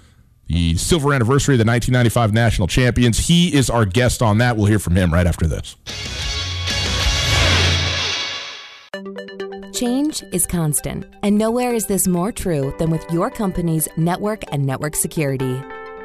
[0.46, 3.28] The silver anniversary of the 1995 national champions.
[3.28, 4.56] He is our guest on that.
[4.56, 5.74] We'll hear from him right after this.
[9.72, 14.64] Change is constant, and nowhere is this more true than with your company's network and
[14.64, 15.60] network security.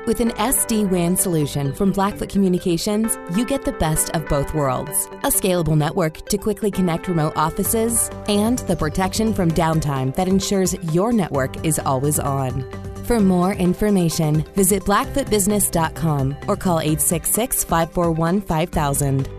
[0.07, 5.05] With an SD WAN solution from Blackfoot Communications, you get the best of both worlds
[5.23, 10.73] a scalable network to quickly connect remote offices, and the protection from downtime that ensures
[10.91, 12.65] your network is always on.
[13.03, 19.29] For more information, visit blackfootbusiness.com or call 866 541 5000.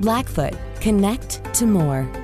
[0.00, 2.23] Blackfoot, connect to more.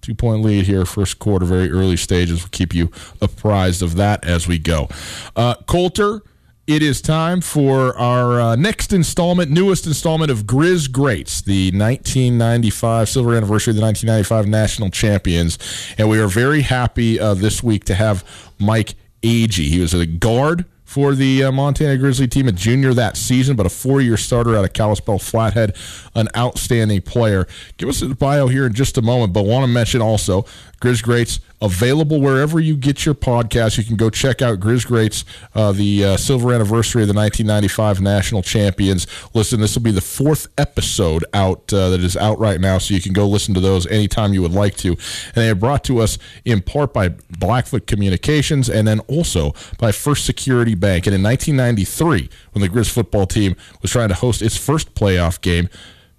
[0.00, 2.40] Two point lead here, first quarter, very early stages.
[2.40, 4.88] We'll keep you apprised of that as we go.
[5.36, 6.22] Uh, Colter,
[6.68, 13.08] it is time for our uh, next installment, newest installment of Grizz Greats, the 1995
[13.08, 15.58] silver anniversary of the 1995 national champions.
[15.96, 18.22] And we are very happy uh, this week to have
[18.58, 19.68] Mike Agee.
[19.68, 23.66] He was a guard for the uh, Montana Grizzly team, a junior that season, but
[23.66, 25.76] a four-year starter out of Kalispell Flathead,
[26.14, 27.46] an outstanding player.
[27.76, 30.46] Give us his bio here in just a moment, but want to mention also
[30.80, 33.78] Grizz Greats available wherever you get your podcast.
[33.78, 38.00] You can go check out Grizz Greats, uh, the uh, silver anniversary of the 1995
[38.00, 39.06] national champions.
[39.34, 42.94] Listen, this will be the fourth episode out uh, that is out right now, so
[42.94, 44.90] you can go listen to those anytime you would like to.
[44.90, 49.90] And they are brought to us in part by Blackfoot Communications and then also by
[49.90, 51.06] First Security Bank.
[51.06, 55.40] And in 1993, when the Grizz football team was trying to host its first playoff
[55.40, 55.68] game,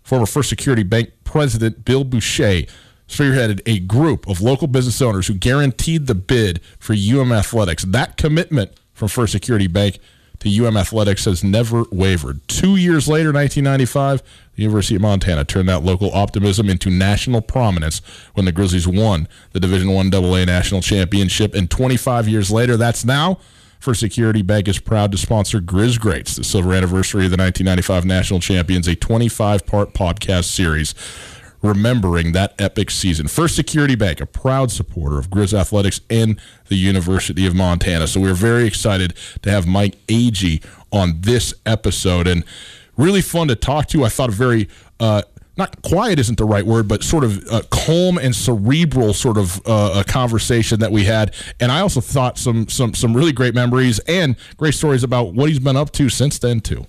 [0.04, 2.64] former First Security Bank president Bill Boucher
[3.10, 7.84] spearheaded a group of local business owners who guaranteed the bid for UM Athletics.
[7.84, 10.00] That commitment from First Security Bank
[10.40, 12.48] to UM Athletics has never wavered.
[12.48, 14.22] Two years later, 1995,
[14.56, 18.02] the University of Montana turned that local optimism into national prominence
[18.36, 21.54] when the Grizzlies won the Division One AA national championship.
[21.56, 23.40] And 25 years later, that's now.
[23.80, 28.06] First Security Bank is proud to sponsor Grizz Greats, the silver anniversary of the 1995
[28.06, 30.94] national champions, a 25 part podcast series
[31.62, 33.28] remembering that epic season.
[33.28, 38.08] First Security Bank, a proud supporter of Grizz Athletics and the University of Montana.
[38.08, 42.44] So we're very excited to have Mike Agee on this episode and
[42.98, 44.04] really fun to talk to.
[44.04, 44.70] I thought a very
[45.00, 45.22] uh,
[45.60, 49.62] not quiet isn't the right word, but sort of uh, calm and cerebral sort of
[49.68, 51.36] uh, a conversation that we had.
[51.60, 55.50] And I also thought some some some really great memories and great stories about what
[55.50, 56.88] he's been up to since then too.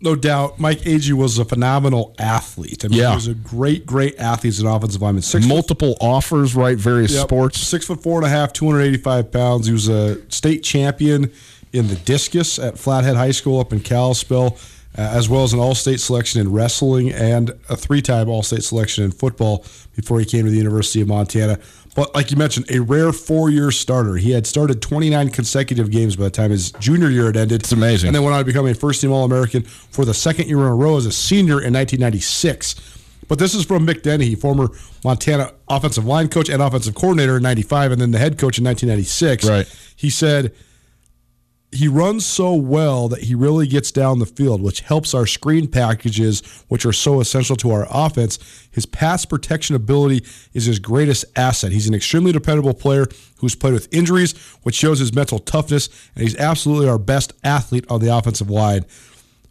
[0.00, 2.84] No doubt, Mike Agee was a phenomenal athlete.
[2.84, 3.10] I mean, Yeah.
[3.10, 5.22] he was a great, great athlete as an offensive lineman.
[5.22, 6.76] Six Multiple offers, right?
[6.76, 7.22] Various Yep.
[7.22, 7.60] sports.
[7.66, 9.66] Six foot four and a half, 285 pounds.
[9.66, 11.30] He was a state champion
[11.72, 14.56] in the discus at Flathead High School up in Kalispell,
[14.98, 18.42] uh, as well as an all state selection in wrestling and a three time all
[18.42, 21.58] state selection in football before he came to the University of Montana.
[21.96, 24.16] But like you mentioned, a rare four year starter.
[24.16, 27.62] He had started 29 consecutive games by the time his junior year had ended.
[27.62, 28.08] It's amazing.
[28.08, 30.58] And then went on to become a first team All American for the second year
[30.58, 32.74] in a row as a senior in 1996.
[33.28, 34.68] But this is from Mick Dennehy, former
[35.04, 38.64] Montana offensive line coach and offensive coordinator in 95, and then the head coach in
[38.64, 39.48] 1996.
[39.48, 39.66] Right.
[39.96, 40.52] He said
[41.76, 45.68] he runs so well that he really gets down the field, which helps our screen
[45.68, 48.38] packages, which are so essential to our offense.
[48.70, 51.72] His pass protection ability is his greatest asset.
[51.72, 53.06] He's an extremely dependable player
[53.38, 57.84] who's played with injuries, which shows his mental toughness, and he's absolutely our best athlete
[57.90, 58.86] on the offensive line.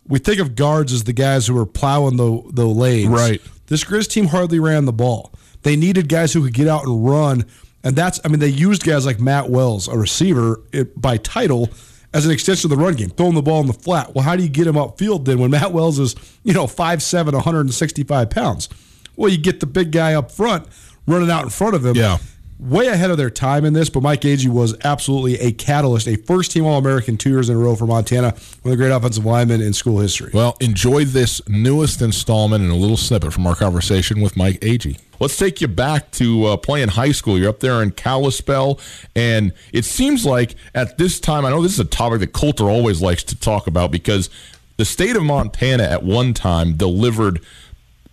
[0.07, 3.09] We think of guards as the guys who are plowing the the lanes.
[3.09, 3.41] Right.
[3.67, 5.31] This Grizz team hardly ran the ball.
[5.63, 7.45] They needed guys who could get out and run,
[7.83, 11.69] and that's I mean they used guys like Matt Wells, a receiver it, by title,
[12.15, 14.15] as an extension of the run game, throwing the ball in the flat.
[14.15, 17.33] Well, how do you get him upfield then when Matt Wells is you know 5'7",
[17.33, 18.69] 165 pounds?
[19.17, 20.65] Well, you get the big guy up front
[21.05, 21.95] running out in front of him.
[21.95, 22.17] Yeah.
[22.57, 26.15] Way ahead of their time in this, but Mike Agee was absolutely a catalyst, a
[26.15, 28.29] first team All American two years in a row for Montana,
[28.61, 30.31] one of the great offensive linemen in school history.
[30.33, 34.97] Well, enjoy this newest installment and a little snippet from our conversation with Mike Agee.
[35.19, 37.37] Let's take you back to uh, playing high school.
[37.37, 38.79] You're up there in Kalispell,
[39.17, 42.69] and it seems like at this time, I know this is a topic that Colter
[42.69, 44.29] always likes to talk about because
[44.77, 47.41] the state of Montana at one time delivered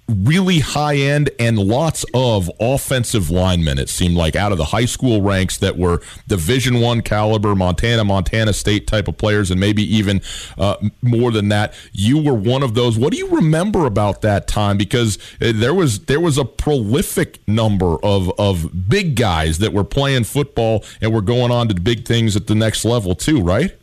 [0.08, 4.84] really high end and lots of offensive linemen it seemed like out of the high
[4.84, 9.82] school ranks that were division one caliber montana montana state type of players and maybe
[9.94, 10.20] even
[10.58, 11.74] uh, more than that.
[11.92, 12.98] You were one of those.
[12.98, 14.76] What do you remember about that time?
[14.76, 19.84] Because uh, there was there was a prolific number of of big guys that were
[19.84, 23.76] playing football and were going on to big things at the next level too right?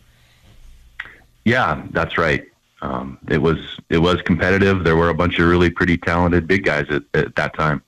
[1.46, 2.49] Yeah, that's right.
[2.82, 3.58] Um, it was
[3.90, 4.84] it was competitive.
[4.84, 7.82] There were a bunch of really pretty talented big guys at, at that time.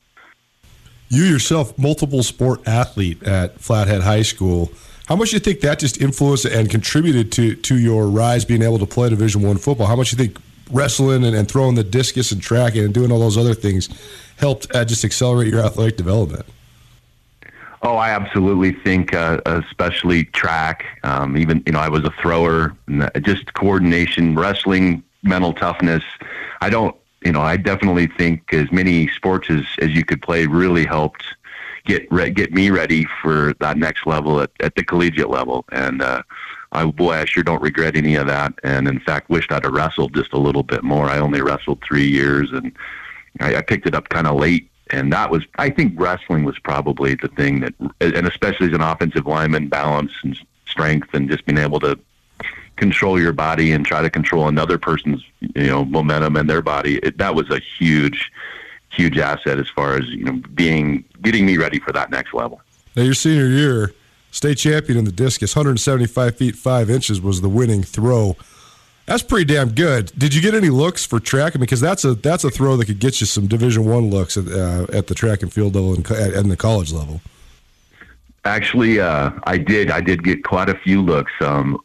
[1.10, 4.72] You yourself, multiple sport athlete at Flathead High School.
[5.08, 8.62] How much do you think that just influenced and contributed to to your rise, being
[8.62, 9.88] able to play Division One football?
[9.88, 10.38] How much do you think
[10.72, 13.90] wrestling and, and throwing the discus and tracking and doing all those other things
[14.38, 16.46] helped uh, just accelerate your athletic development?
[17.84, 20.86] Oh, I absolutely think, uh, especially track.
[21.04, 22.76] Um, even you know, I was a thrower.
[23.22, 26.04] Just coordination, wrestling, mental toughness.
[26.62, 30.46] I don't, you know, I definitely think as many sports as, as you could play
[30.46, 31.24] really helped
[31.86, 35.66] get re- get me ready for that next level at, at the collegiate level.
[35.72, 36.22] And uh,
[36.72, 38.54] I boy, I sure don't regret any of that.
[38.64, 41.08] And in fact, wished I'd have wrestled just a little bit more.
[41.08, 42.72] I only wrestled three years, and
[43.40, 46.60] I, I picked it up kind of late and that was I think wrestling was
[46.60, 51.46] probably the thing that and especially as an offensive lineman balance and strength and just
[51.46, 51.98] being able to
[52.78, 56.98] control your body and try to control another person's you know momentum and their body
[56.98, 58.32] it, that was a huge
[58.90, 62.62] huge asset as far as you know being getting me ready for that next level
[62.96, 63.94] Now, your senior year,
[64.32, 68.36] state champion in the discus, 175 feet 5 inches was the winning throw.
[69.06, 70.12] That's pretty damn good.
[70.18, 71.54] Did you get any looks for track?
[71.60, 74.48] Because that's a that's a throw that could get you some Division One looks at,
[74.48, 77.22] uh, at the track and field level and, co- and the college level.
[78.46, 79.92] Actually, uh, I did.
[79.92, 81.32] I did get quite a few looks.
[81.42, 81.80] Um,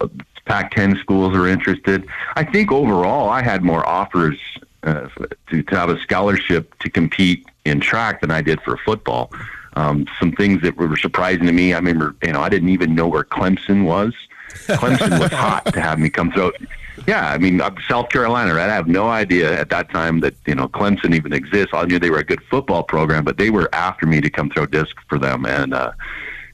[0.47, 2.07] Pac-10 schools are interested.
[2.37, 4.39] I think overall, I had more offers
[4.85, 5.09] uh,
[5.51, 9.33] to, to have a scholarship to compete in track than I did for football.
[9.75, 11.75] Um, some things that were surprising to me.
[11.75, 14.15] I remember, you know, I didn't even know where Clemson was.
[14.67, 16.53] Clemson was hot to have me come through.
[17.07, 18.71] Yeah, I mean, South Carolina, right?
[18.71, 21.71] I have no idea at that time that you know Clemson even exists.
[21.73, 24.51] I knew they were a good football program, but they were after me to come
[24.51, 25.93] throw disc for them, and uh,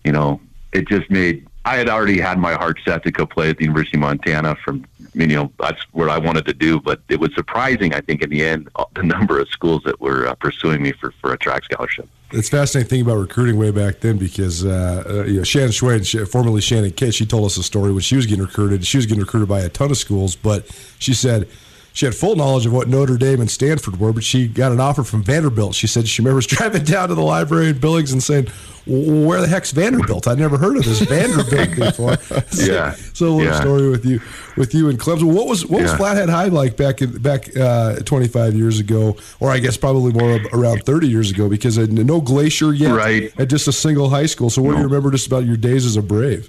[0.04, 0.40] you know,
[0.72, 1.46] it just made.
[1.64, 4.56] I had already had my heart set to go play at the University of Montana.
[4.64, 6.80] From you know, that's what I wanted to do.
[6.80, 10.00] But it was surprising, I think, in the end, uh, the number of schools that
[10.00, 12.08] were uh, pursuing me for for a track scholarship.
[12.32, 16.06] It's fascinating thing about recruiting way back then because uh, uh, you know, Shannon Schwade,
[16.06, 18.86] she, formerly Shannon Kidd, she told us a story when she was getting recruited.
[18.86, 20.66] She was getting recruited by a ton of schools, but
[20.98, 21.48] she said
[21.94, 24.80] she had full knowledge of what Notre Dame and Stanford were, but she got an
[24.80, 25.74] offer from Vanderbilt.
[25.74, 28.46] She said she remembers driving down to the library in Billings and saying,
[28.86, 30.26] "Where the heck's Vanderbilt?
[30.26, 32.16] I'd never heard of this Vanderbilt before."
[32.50, 32.94] so, Yeah.
[33.14, 33.60] So a little Yeah.
[33.60, 34.20] story with you,
[34.56, 35.24] with you and Clemson.
[35.32, 39.50] What was what was Flathead High like back in, back uh, 25 years ago, or
[39.50, 41.48] I guess probably more around 30 years ago?
[41.48, 43.32] Because uh, no glacier yet, Right.
[43.38, 44.48] At just a single high school.
[44.50, 46.48] So what do you remember just about your days as a Brave?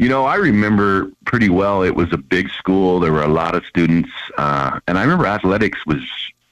[0.00, 1.82] You know, I remember pretty well.
[1.82, 3.00] It was a big school.
[3.00, 4.08] There were a lot of students,
[4.38, 6.02] uh, and I remember athletics was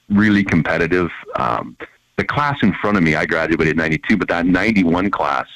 [0.07, 1.09] really competitive.
[1.35, 1.75] Um,
[2.17, 5.47] the class in front of me, I graduated in '92, but that '91 class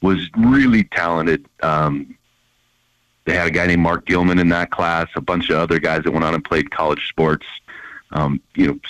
[0.00, 1.44] was really talented.
[1.62, 2.16] Um,
[3.26, 6.04] they had a guy named Mark Gilman in that class, a bunch of other guys
[6.04, 7.44] that went on and played college sports.
[8.12, 8.80] Um, you know,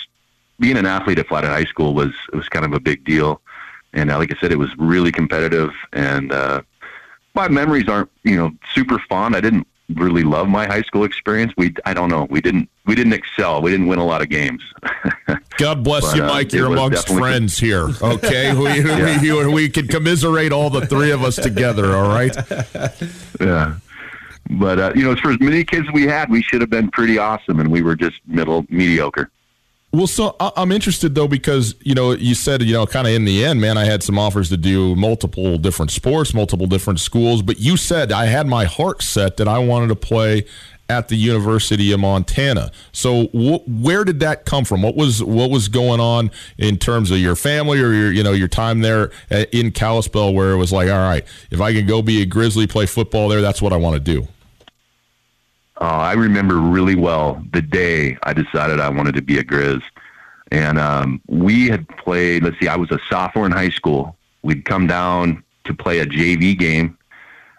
[0.57, 3.41] being an athlete at Flathead High School was was kind of a big deal,
[3.91, 6.31] and uh, like I said, it was really competitive and.
[6.31, 6.61] Uh,
[7.37, 9.35] my memories aren't you know super fond.
[9.35, 11.53] I didn't really love my high school experience.
[11.55, 12.25] We I don't know.
[12.29, 13.61] We didn't we didn't excel.
[13.61, 14.63] We didn't win a lot of games.
[15.57, 16.47] God bless But, you, uh, Mike.
[16.47, 17.87] it You're amongst friends here.
[18.01, 21.95] Okay, we, we, we, we can commiserate all the three of us together.
[21.95, 22.35] All right.
[23.41, 23.77] yeah.
[24.49, 26.89] But uh, you know, as for as many kids we had, we should have been
[26.89, 29.29] pretty awesome, and we were just middle mediocre.
[29.97, 33.25] Well, so I'm interested though because you know you said you know kind of in
[33.25, 37.41] the end, man, I had some offers to do multiple different sports, multiple different schools,
[37.41, 40.45] but you said I had my heart set that I wanted to play
[40.87, 42.71] at the University of Montana.
[42.91, 44.83] So wh- where did that come from?
[44.83, 46.29] What was what was going on
[46.59, 50.31] in terms of your family or your you know your time there at- in Kalispell
[50.31, 53.29] where it was like, all right, if I can go be a Grizzly, play football
[53.29, 54.27] there, that's what I want to do.
[55.79, 59.81] Uh, I remember really well the day I decided I wanted to be a Grizz.
[60.51, 64.15] And um, we had played, let's see, I was a sophomore in high school.
[64.43, 66.97] We'd come down to play a JV game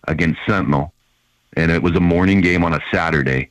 [0.08, 0.92] against Sentinel.
[1.56, 3.50] And it was a morning game on a Saturday.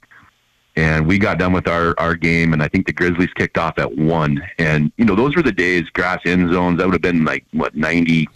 [0.75, 3.79] And we got done with our, our game, and I think the Grizzlies kicked off
[3.79, 4.43] at 1.
[4.59, 6.77] And, you know, those were the days, grass end zones.
[6.77, 8.27] That would have been like, what, 90,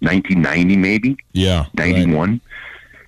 [0.00, 1.16] 1990 maybe?
[1.32, 1.66] Yeah,
[2.28, 2.44] right.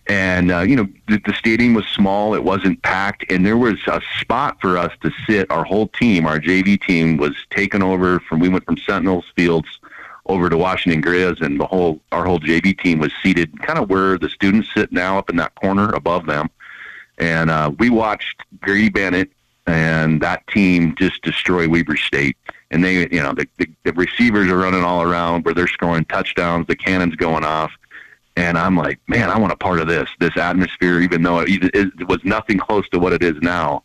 [0.09, 0.17] 91.
[0.19, 2.35] And, uh, you know, the, the stadium was small.
[2.35, 3.31] It wasn't packed.
[3.31, 5.51] And there was a spot for us to sit.
[5.51, 9.69] Our whole team, our JV team, was taken over from, we went from Sentinels Fields
[10.27, 11.41] over to Washington Grizz.
[11.41, 14.93] And the whole, our whole JV team was seated kind of where the students sit
[14.93, 16.51] now up in that corner above them.
[17.19, 19.31] And uh, we watched Grady Bennett
[19.67, 22.37] and that team just destroy Weber State.
[22.71, 26.05] And they, you know, the, the, the receivers are running all around where they're scoring
[26.05, 27.73] touchdowns, the cannon's going off.
[28.37, 31.75] And I'm like, man, I want a part of this, this atmosphere, even though it,
[31.75, 33.83] it was nothing close to what it is now.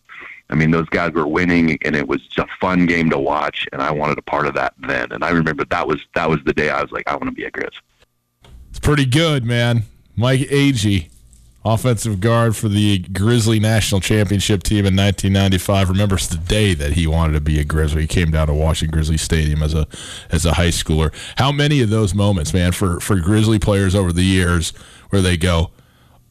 [0.50, 3.82] I mean, those guys were winning, and it was a fun game to watch, and
[3.82, 5.14] I wanted a part of that then.
[5.14, 7.32] And I remember that was that was the day I was like, I want to
[7.32, 7.72] be a Grizz.
[8.70, 9.84] It's pretty good, man.
[10.18, 11.10] Mike Agee,
[11.64, 17.06] offensive guard for the Grizzly National Championship team in 1995, remembers the day that he
[17.06, 18.02] wanted to be a Grizzly.
[18.02, 19.88] He came down to Washington Grizzly Stadium as a
[20.32, 21.14] as a high schooler.
[21.38, 24.72] How many of those moments, man, for for Grizzly players over the years
[25.10, 25.72] where they go,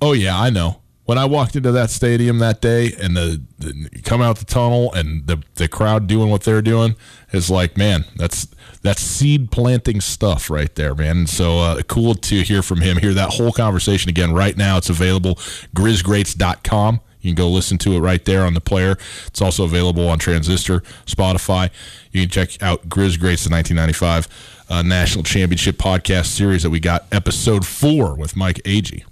[0.01, 4.01] "Oh yeah, I know." When I walked into that stadium that day and the, the
[4.05, 6.95] come out the tunnel and the the crowd doing what they're doing
[7.33, 8.47] is like, man, that's
[8.83, 11.18] that's seed planting stuff right there, man.
[11.18, 12.97] And so uh, cool to hear from him.
[12.97, 14.78] Hear that whole conversation again right now.
[14.78, 15.35] It's available
[15.74, 17.01] grizzgreats.com.
[17.20, 18.97] You can go listen to it right there on the player.
[19.26, 21.70] It's also available on Transistor, Spotify.
[22.12, 24.28] You can check out Grizz Greats, the 1995
[24.70, 29.05] uh, National Championship podcast series that we got, episode four with Mike Agee.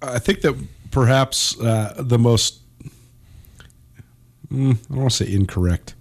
[0.00, 0.54] I think that
[0.90, 2.60] perhaps uh, the most
[4.50, 5.93] mm, I don't want to say incorrect.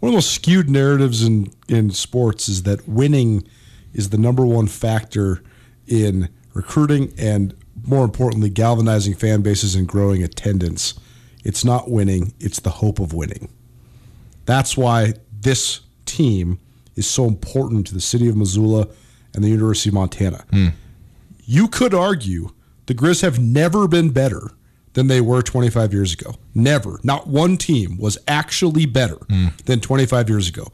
[0.00, 3.46] One of the most skewed narratives in in sports is that winning
[3.92, 5.42] is the number one factor
[5.86, 7.54] in recruiting and
[7.86, 10.94] more importantly galvanizing fan bases and growing attendance.
[11.44, 13.48] It's not winning, it's the hope of winning.
[14.46, 16.58] That's why this team
[16.96, 18.88] is so important to the city of Missoula
[19.34, 20.44] and the University of Montana.
[20.50, 20.68] Hmm.
[21.44, 22.50] You could argue
[22.86, 24.50] the Grizz have never been better
[24.94, 26.34] than they were 25 years ago.
[26.54, 26.98] Never.
[27.02, 29.48] Not one team was actually better hmm.
[29.66, 30.66] than 25 years ago.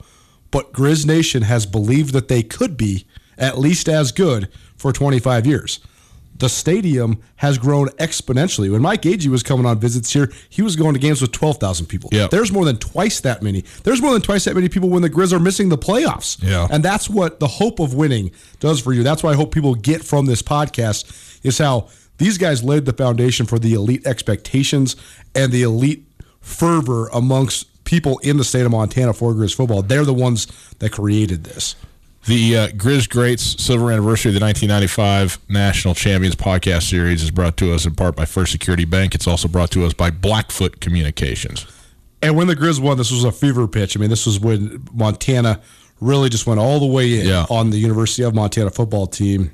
[0.51, 3.07] But Grizz Nation has believed that they could be
[3.37, 5.81] at least as good for 25 years.
[6.39, 8.71] The stadium has grown exponentially.
[8.71, 11.87] When Mike Agee was coming on visits here, he was going to games with 12,000
[11.87, 12.11] people.
[12.12, 12.29] Yeah.
[12.31, 13.64] There's more than twice that many.
[13.85, 16.43] There's more than twice that many people when the Grizz are missing the playoffs.
[16.43, 16.69] Yeah.
[16.71, 19.03] And that's what the hope of winning does for you.
[19.03, 21.89] That's what I hope people get from this podcast is how
[22.19, 24.97] these guys laid the foundation for the elite expectations
[25.35, 26.05] and the elite
[26.41, 29.83] fervor amongst people in the state of Montana for Grizz football.
[29.83, 30.47] They're the ones
[30.79, 31.77] that created this.
[32.27, 37.57] The uh, Grizz Greats Silver Anniversary of the 1995 National Champions podcast series is brought
[37.59, 39.14] to us in part by First Security Bank.
[39.14, 41.67] It's also brought to us by Blackfoot Communications.
[42.23, 43.97] And when the Grizz won, this was a fever pitch.
[43.97, 45.61] I mean, this was when Montana
[46.01, 47.47] really just went all the way in Yeah.
[47.49, 49.53] on the University of Montana football team.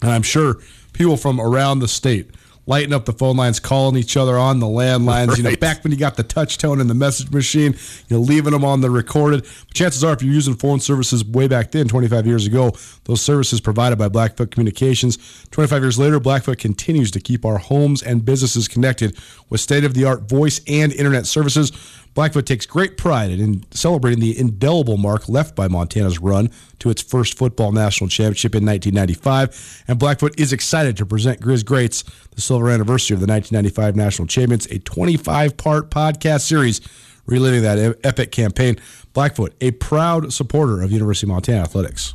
[0.00, 0.58] And I'm sure
[0.92, 2.30] people from around the state
[2.66, 5.36] lighting up the phone lines, calling each other on the landlines.
[5.36, 7.72] You know, back when you got the touch tone in the message machine,
[8.08, 9.42] you know, leaving them on the recorded.
[9.42, 12.72] But chances are, if you're using phone services way back then, 25 years ago,
[13.04, 15.18] those services provided by Blackfoot Communications.
[15.50, 19.16] 25 years later, Blackfoot continues to keep our homes and businesses connected
[19.50, 21.72] with state of the art voice and internet services.
[22.14, 27.00] Blackfoot takes great pride in celebrating the indelible mark left by Montana's run to its
[27.00, 29.84] first football national championship in 1995.
[29.88, 32.02] And Blackfoot is excited to present Grizz Greats,
[32.34, 36.80] the silver anniversary of the 1995 national champions, a 25 part podcast series
[37.26, 38.76] reliving that epic campaign.
[39.14, 42.14] Blackfoot, a proud supporter of University of Montana athletics.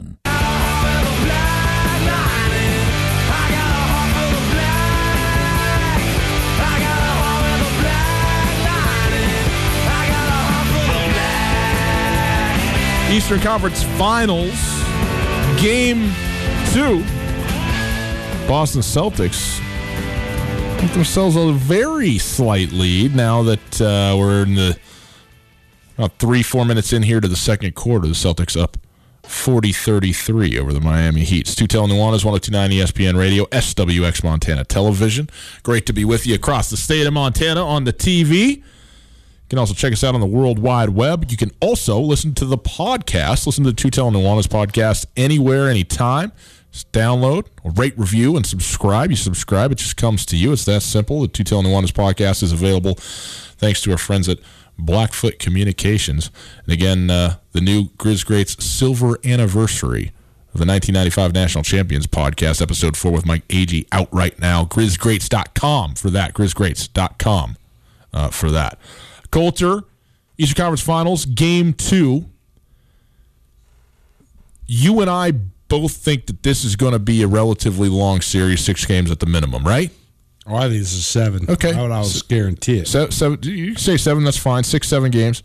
[13.11, 14.55] Eastern Conference Finals,
[15.61, 16.13] Game
[16.71, 17.03] Two.
[18.47, 19.59] Boston Celtics
[20.79, 24.79] get themselves a very slight lead now that uh, we're in the
[25.97, 28.07] about three, four minutes in here to the second quarter.
[28.07, 28.77] The Celtics up
[29.23, 31.41] 40 33 over the Miami Heat.
[31.41, 35.29] It's Tutel Nuanez, 1029 ESPN Radio, SWX Montana Television.
[35.63, 38.63] Great to be with you across the state of Montana on the TV.
[39.51, 41.29] You can also check us out on the World Wide Web.
[41.29, 45.67] You can also listen to the podcast, listen to the Two Tutel Nuanez podcast anywhere,
[45.67, 46.31] anytime.
[46.71, 49.09] Just download, rate, review, and subscribe.
[49.09, 50.53] You subscribe, it just comes to you.
[50.53, 51.19] It's that simple.
[51.19, 54.37] The Two Tutel Nuanez podcast is available thanks to our friends at
[54.79, 56.31] Blackfoot Communications.
[56.63, 60.13] And again, uh, the new Grizz Greats silver anniversary
[60.53, 64.63] of the 1995 National Champions podcast, episode four with Mike Agee, out right now.
[64.63, 66.33] GrizzGreats.com for that.
[66.35, 67.57] GrizzGreats.com
[68.13, 68.79] uh, for that.
[69.31, 69.83] Colter,
[70.37, 72.25] Eastern Conference Finals, game two.
[74.67, 75.31] You and I
[75.67, 79.19] both think that this is going to be a relatively long series, six games at
[79.19, 79.91] the minimum, right?
[80.47, 81.45] Oh, I think this is seven.
[81.49, 81.73] Okay.
[81.73, 82.87] I would almost guarantee it.
[82.87, 84.63] So, seven, you say seven, that's fine.
[84.63, 85.43] Six, seven games.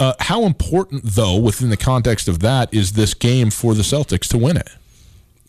[0.00, 4.28] Uh, how important, though, within the context of that, is this game for the Celtics
[4.28, 4.68] to win it?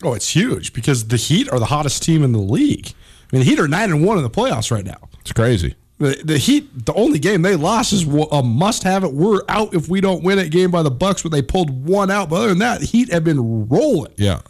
[0.04, 2.92] Oh, it's huge because the Heat are the hottest team in the league.
[3.32, 5.08] I mean, the Heat are nine and one in the playoffs right now.
[5.20, 5.74] It's crazy.
[5.98, 9.12] The, the Heat, the only game they lost is a must have it.
[9.12, 12.10] We're out if we don't win it game by the Bucks, but they pulled one
[12.10, 12.28] out.
[12.28, 14.12] But other than that, Heat have been rolling.
[14.16, 14.40] Yeah.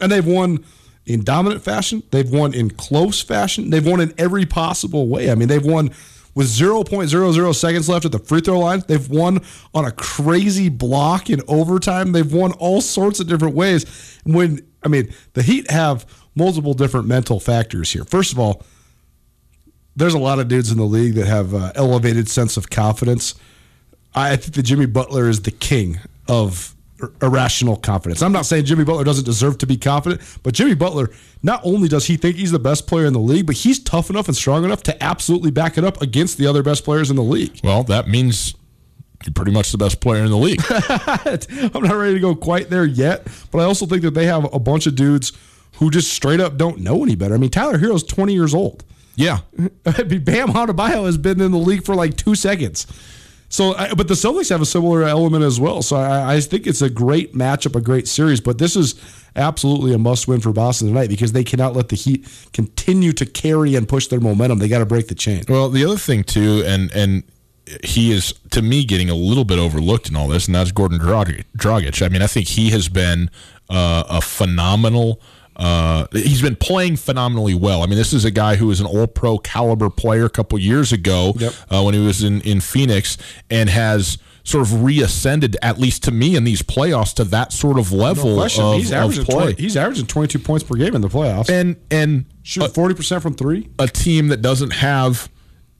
[0.00, 0.64] And they've won
[1.06, 2.02] in dominant fashion.
[2.10, 3.70] They've won in close fashion.
[3.70, 5.30] They've won in every possible way.
[5.30, 5.90] I mean, they've won
[6.34, 8.82] with 0.00 seconds left at the free throw line.
[8.86, 9.40] They've won
[9.74, 12.12] on a crazy block in overtime.
[12.12, 14.20] They've won all sorts of different ways.
[14.24, 18.04] When I mean, the Heat have multiple different mental factors here.
[18.04, 18.62] First of all,
[19.98, 23.34] there's a lot of dudes in the league that have uh, elevated sense of confidence.
[24.14, 26.74] I think that Jimmy Butler is the king of
[27.20, 28.22] irrational confidence.
[28.22, 31.10] I'm not saying Jimmy Butler doesn't deserve to be confident, but Jimmy Butler,
[31.42, 34.08] not only does he think he's the best player in the league, but he's tough
[34.08, 37.16] enough and strong enough to absolutely back it up against the other best players in
[37.16, 37.60] the league.
[37.64, 38.54] Well, that means
[39.24, 40.62] you're pretty much the best player in the league.
[41.74, 44.52] I'm not ready to go quite there yet, but I also think that they have
[44.52, 45.32] a bunch of dudes
[45.76, 47.34] who just straight up don't know any better.
[47.34, 48.84] I mean, Tyler Herro's 20 years old.
[49.18, 49.40] Yeah.
[49.56, 52.86] Bam Adebayo has been in the league for like two seconds.
[53.48, 55.82] So, but the Celtics have a similar element as well.
[55.82, 58.40] So I, I, think it's a great matchup, a great series.
[58.40, 58.94] But this is
[59.34, 63.74] absolutely a must-win for Boston tonight because they cannot let the Heat continue to carry
[63.74, 64.58] and push their momentum.
[64.58, 65.44] They got to break the chain.
[65.48, 67.24] Well, the other thing too, and and
[67.82, 70.98] he is to me getting a little bit overlooked in all this, and that's Goran
[70.98, 72.02] Dragic.
[72.04, 73.30] I mean, I think he has been
[73.68, 75.20] uh, a phenomenal.
[75.58, 77.82] Uh, he's been playing phenomenally well.
[77.82, 80.58] I mean, this is a guy who was an All Pro caliber player a couple
[80.58, 81.52] years ago yep.
[81.68, 83.18] uh, when he was in in Phoenix,
[83.50, 87.78] and has sort of reascended, at least to me, in these playoffs to that sort
[87.78, 89.44] of level no of, he's averaging of play.
[89.46, 93.22] 20, he's averaging 22 points per game in the playoffs, and and shoot 40 percent
[93.22, 93.68] from three.
[93.80, 95.28] A team that doesn't have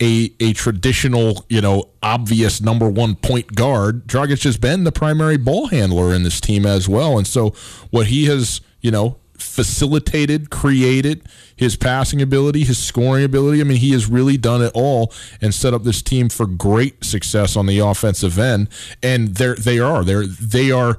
[0.03, 4.09] a a traditional, you know, obvious number one point guard.
[4.09, 7.51] Dragic has been the primary ball handler in this team as well, and so
[7.91, 11.23] what he has, you know facilitated, created,
[11.57, 13.61] his passing ability, his scoring ability.
[13.61, 17.05] I mean, he has really done it all and set up this team for great
[17.05, 18.69] success on the offensive end.
[19.03, 20.99] And they they are they they are.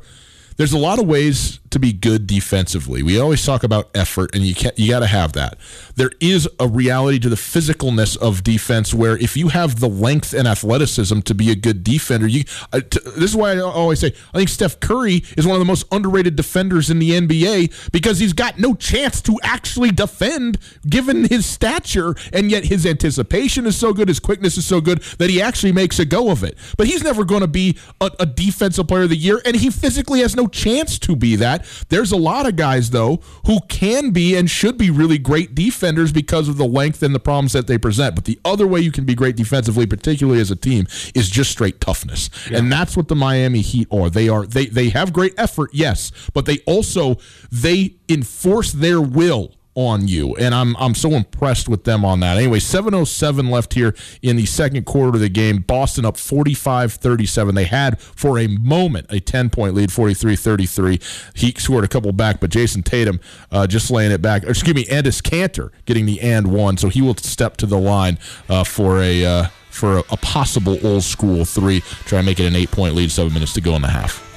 [0.57, 3.03] There's a lot of ways to be good defensively.
[3.03, 5.57] We always talk about effort, and you can you got to have that.
[5.95, 10.33] There is a reality to the physicalness of defense where if you have the length
[10.33, 12.43] and athleticism to be a good defender, you.
[12.73, 15.59] Uh, t- this is why I always say I think Steph Curry is one of
[15.59, 20.57] the most underrated defenders in the NBA because he's got no chance to actually defend
[20.87, 25.01] given his stature, and yet his anticipation is so good, his quickness is so good
[25.17, 26.57] that he actually makes a go of it.
[26.77, 29.69] But he's never going to be a, a defensive player of the year, and he
[29.69, 31.85] physically has no chance to be that that.
[31.89, 36.11] There's a lot of guys, though, who can be and should be really great defenders
[36.11, 38.15] because of the length and the problems that they present.
[38.15, 41.51] But the other way you can be great defensively, particularly as a team, is just
[41.51, 42.29] straight toughness.
[42.51, 44.09] And that's what the Miami Heat are.
[44.09, 47.17] They are they they have great effort, yes, but they also
[47.51, 50.35] they enforce their will on you.
[50.35, 52.35] And I'm I'm so impressed with them on that.
[52.37, 55.61] Anyway, 707 left here in the second quarter of the game.
[55.61, 57.55] Boston up 45-37.
[57.55, 61.31] They had for a moment a 10-point lead, 43-33.
[61.33, 63.21] He scored a couple back, but Jayson Tatum
[63.51, 64.43] uh, just laying it back.
[64.43, 68.19] Excuse me, Enes Kanter getting the and one, so he will step to the line
[68.49, 71.79] uh, for a uh, for a, a possible old school three.
[71.79, 74.28] Try and make it an eight-point lead, seven minutes to go in the half.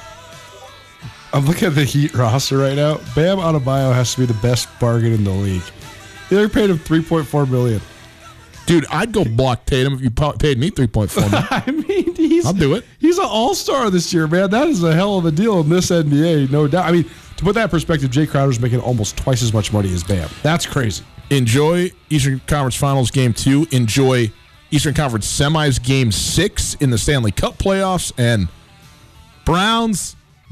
[1.33, 2.97] I'm looking at the Heat roster right now.
[3.15, 5.63] Bam Adebayo has to be the best bargain in the league.
[6.29, 7.81] They're paid him 3.4 million.
[8.65, 11.47] Dude, I'd go block Tatum if you paid me 3.4 million.
[11.51, 12.85] I mean, he's I'll do it.
[12.99, 14.51] He's an all star this year, man.
[14.51, 16.85] That is a hell of a deal in this NBA, no doubt.
[16.85, 17.03] I mean,
[17.37, 20.29] to put that in perspective, Jae Crowder's making almost twice as much money as Bam.
[20.43, 21.03] That's crazy.
[21.29, 23.67] enjoy Eastern Conference Finals game two.
[23.71, 24.31] Enjoy
[24.71, 28.13] Eastern Conference semis game six in the Stanley Cup playoffs.
[28.17, 28.47] And
[29.45, 30.15] Browns,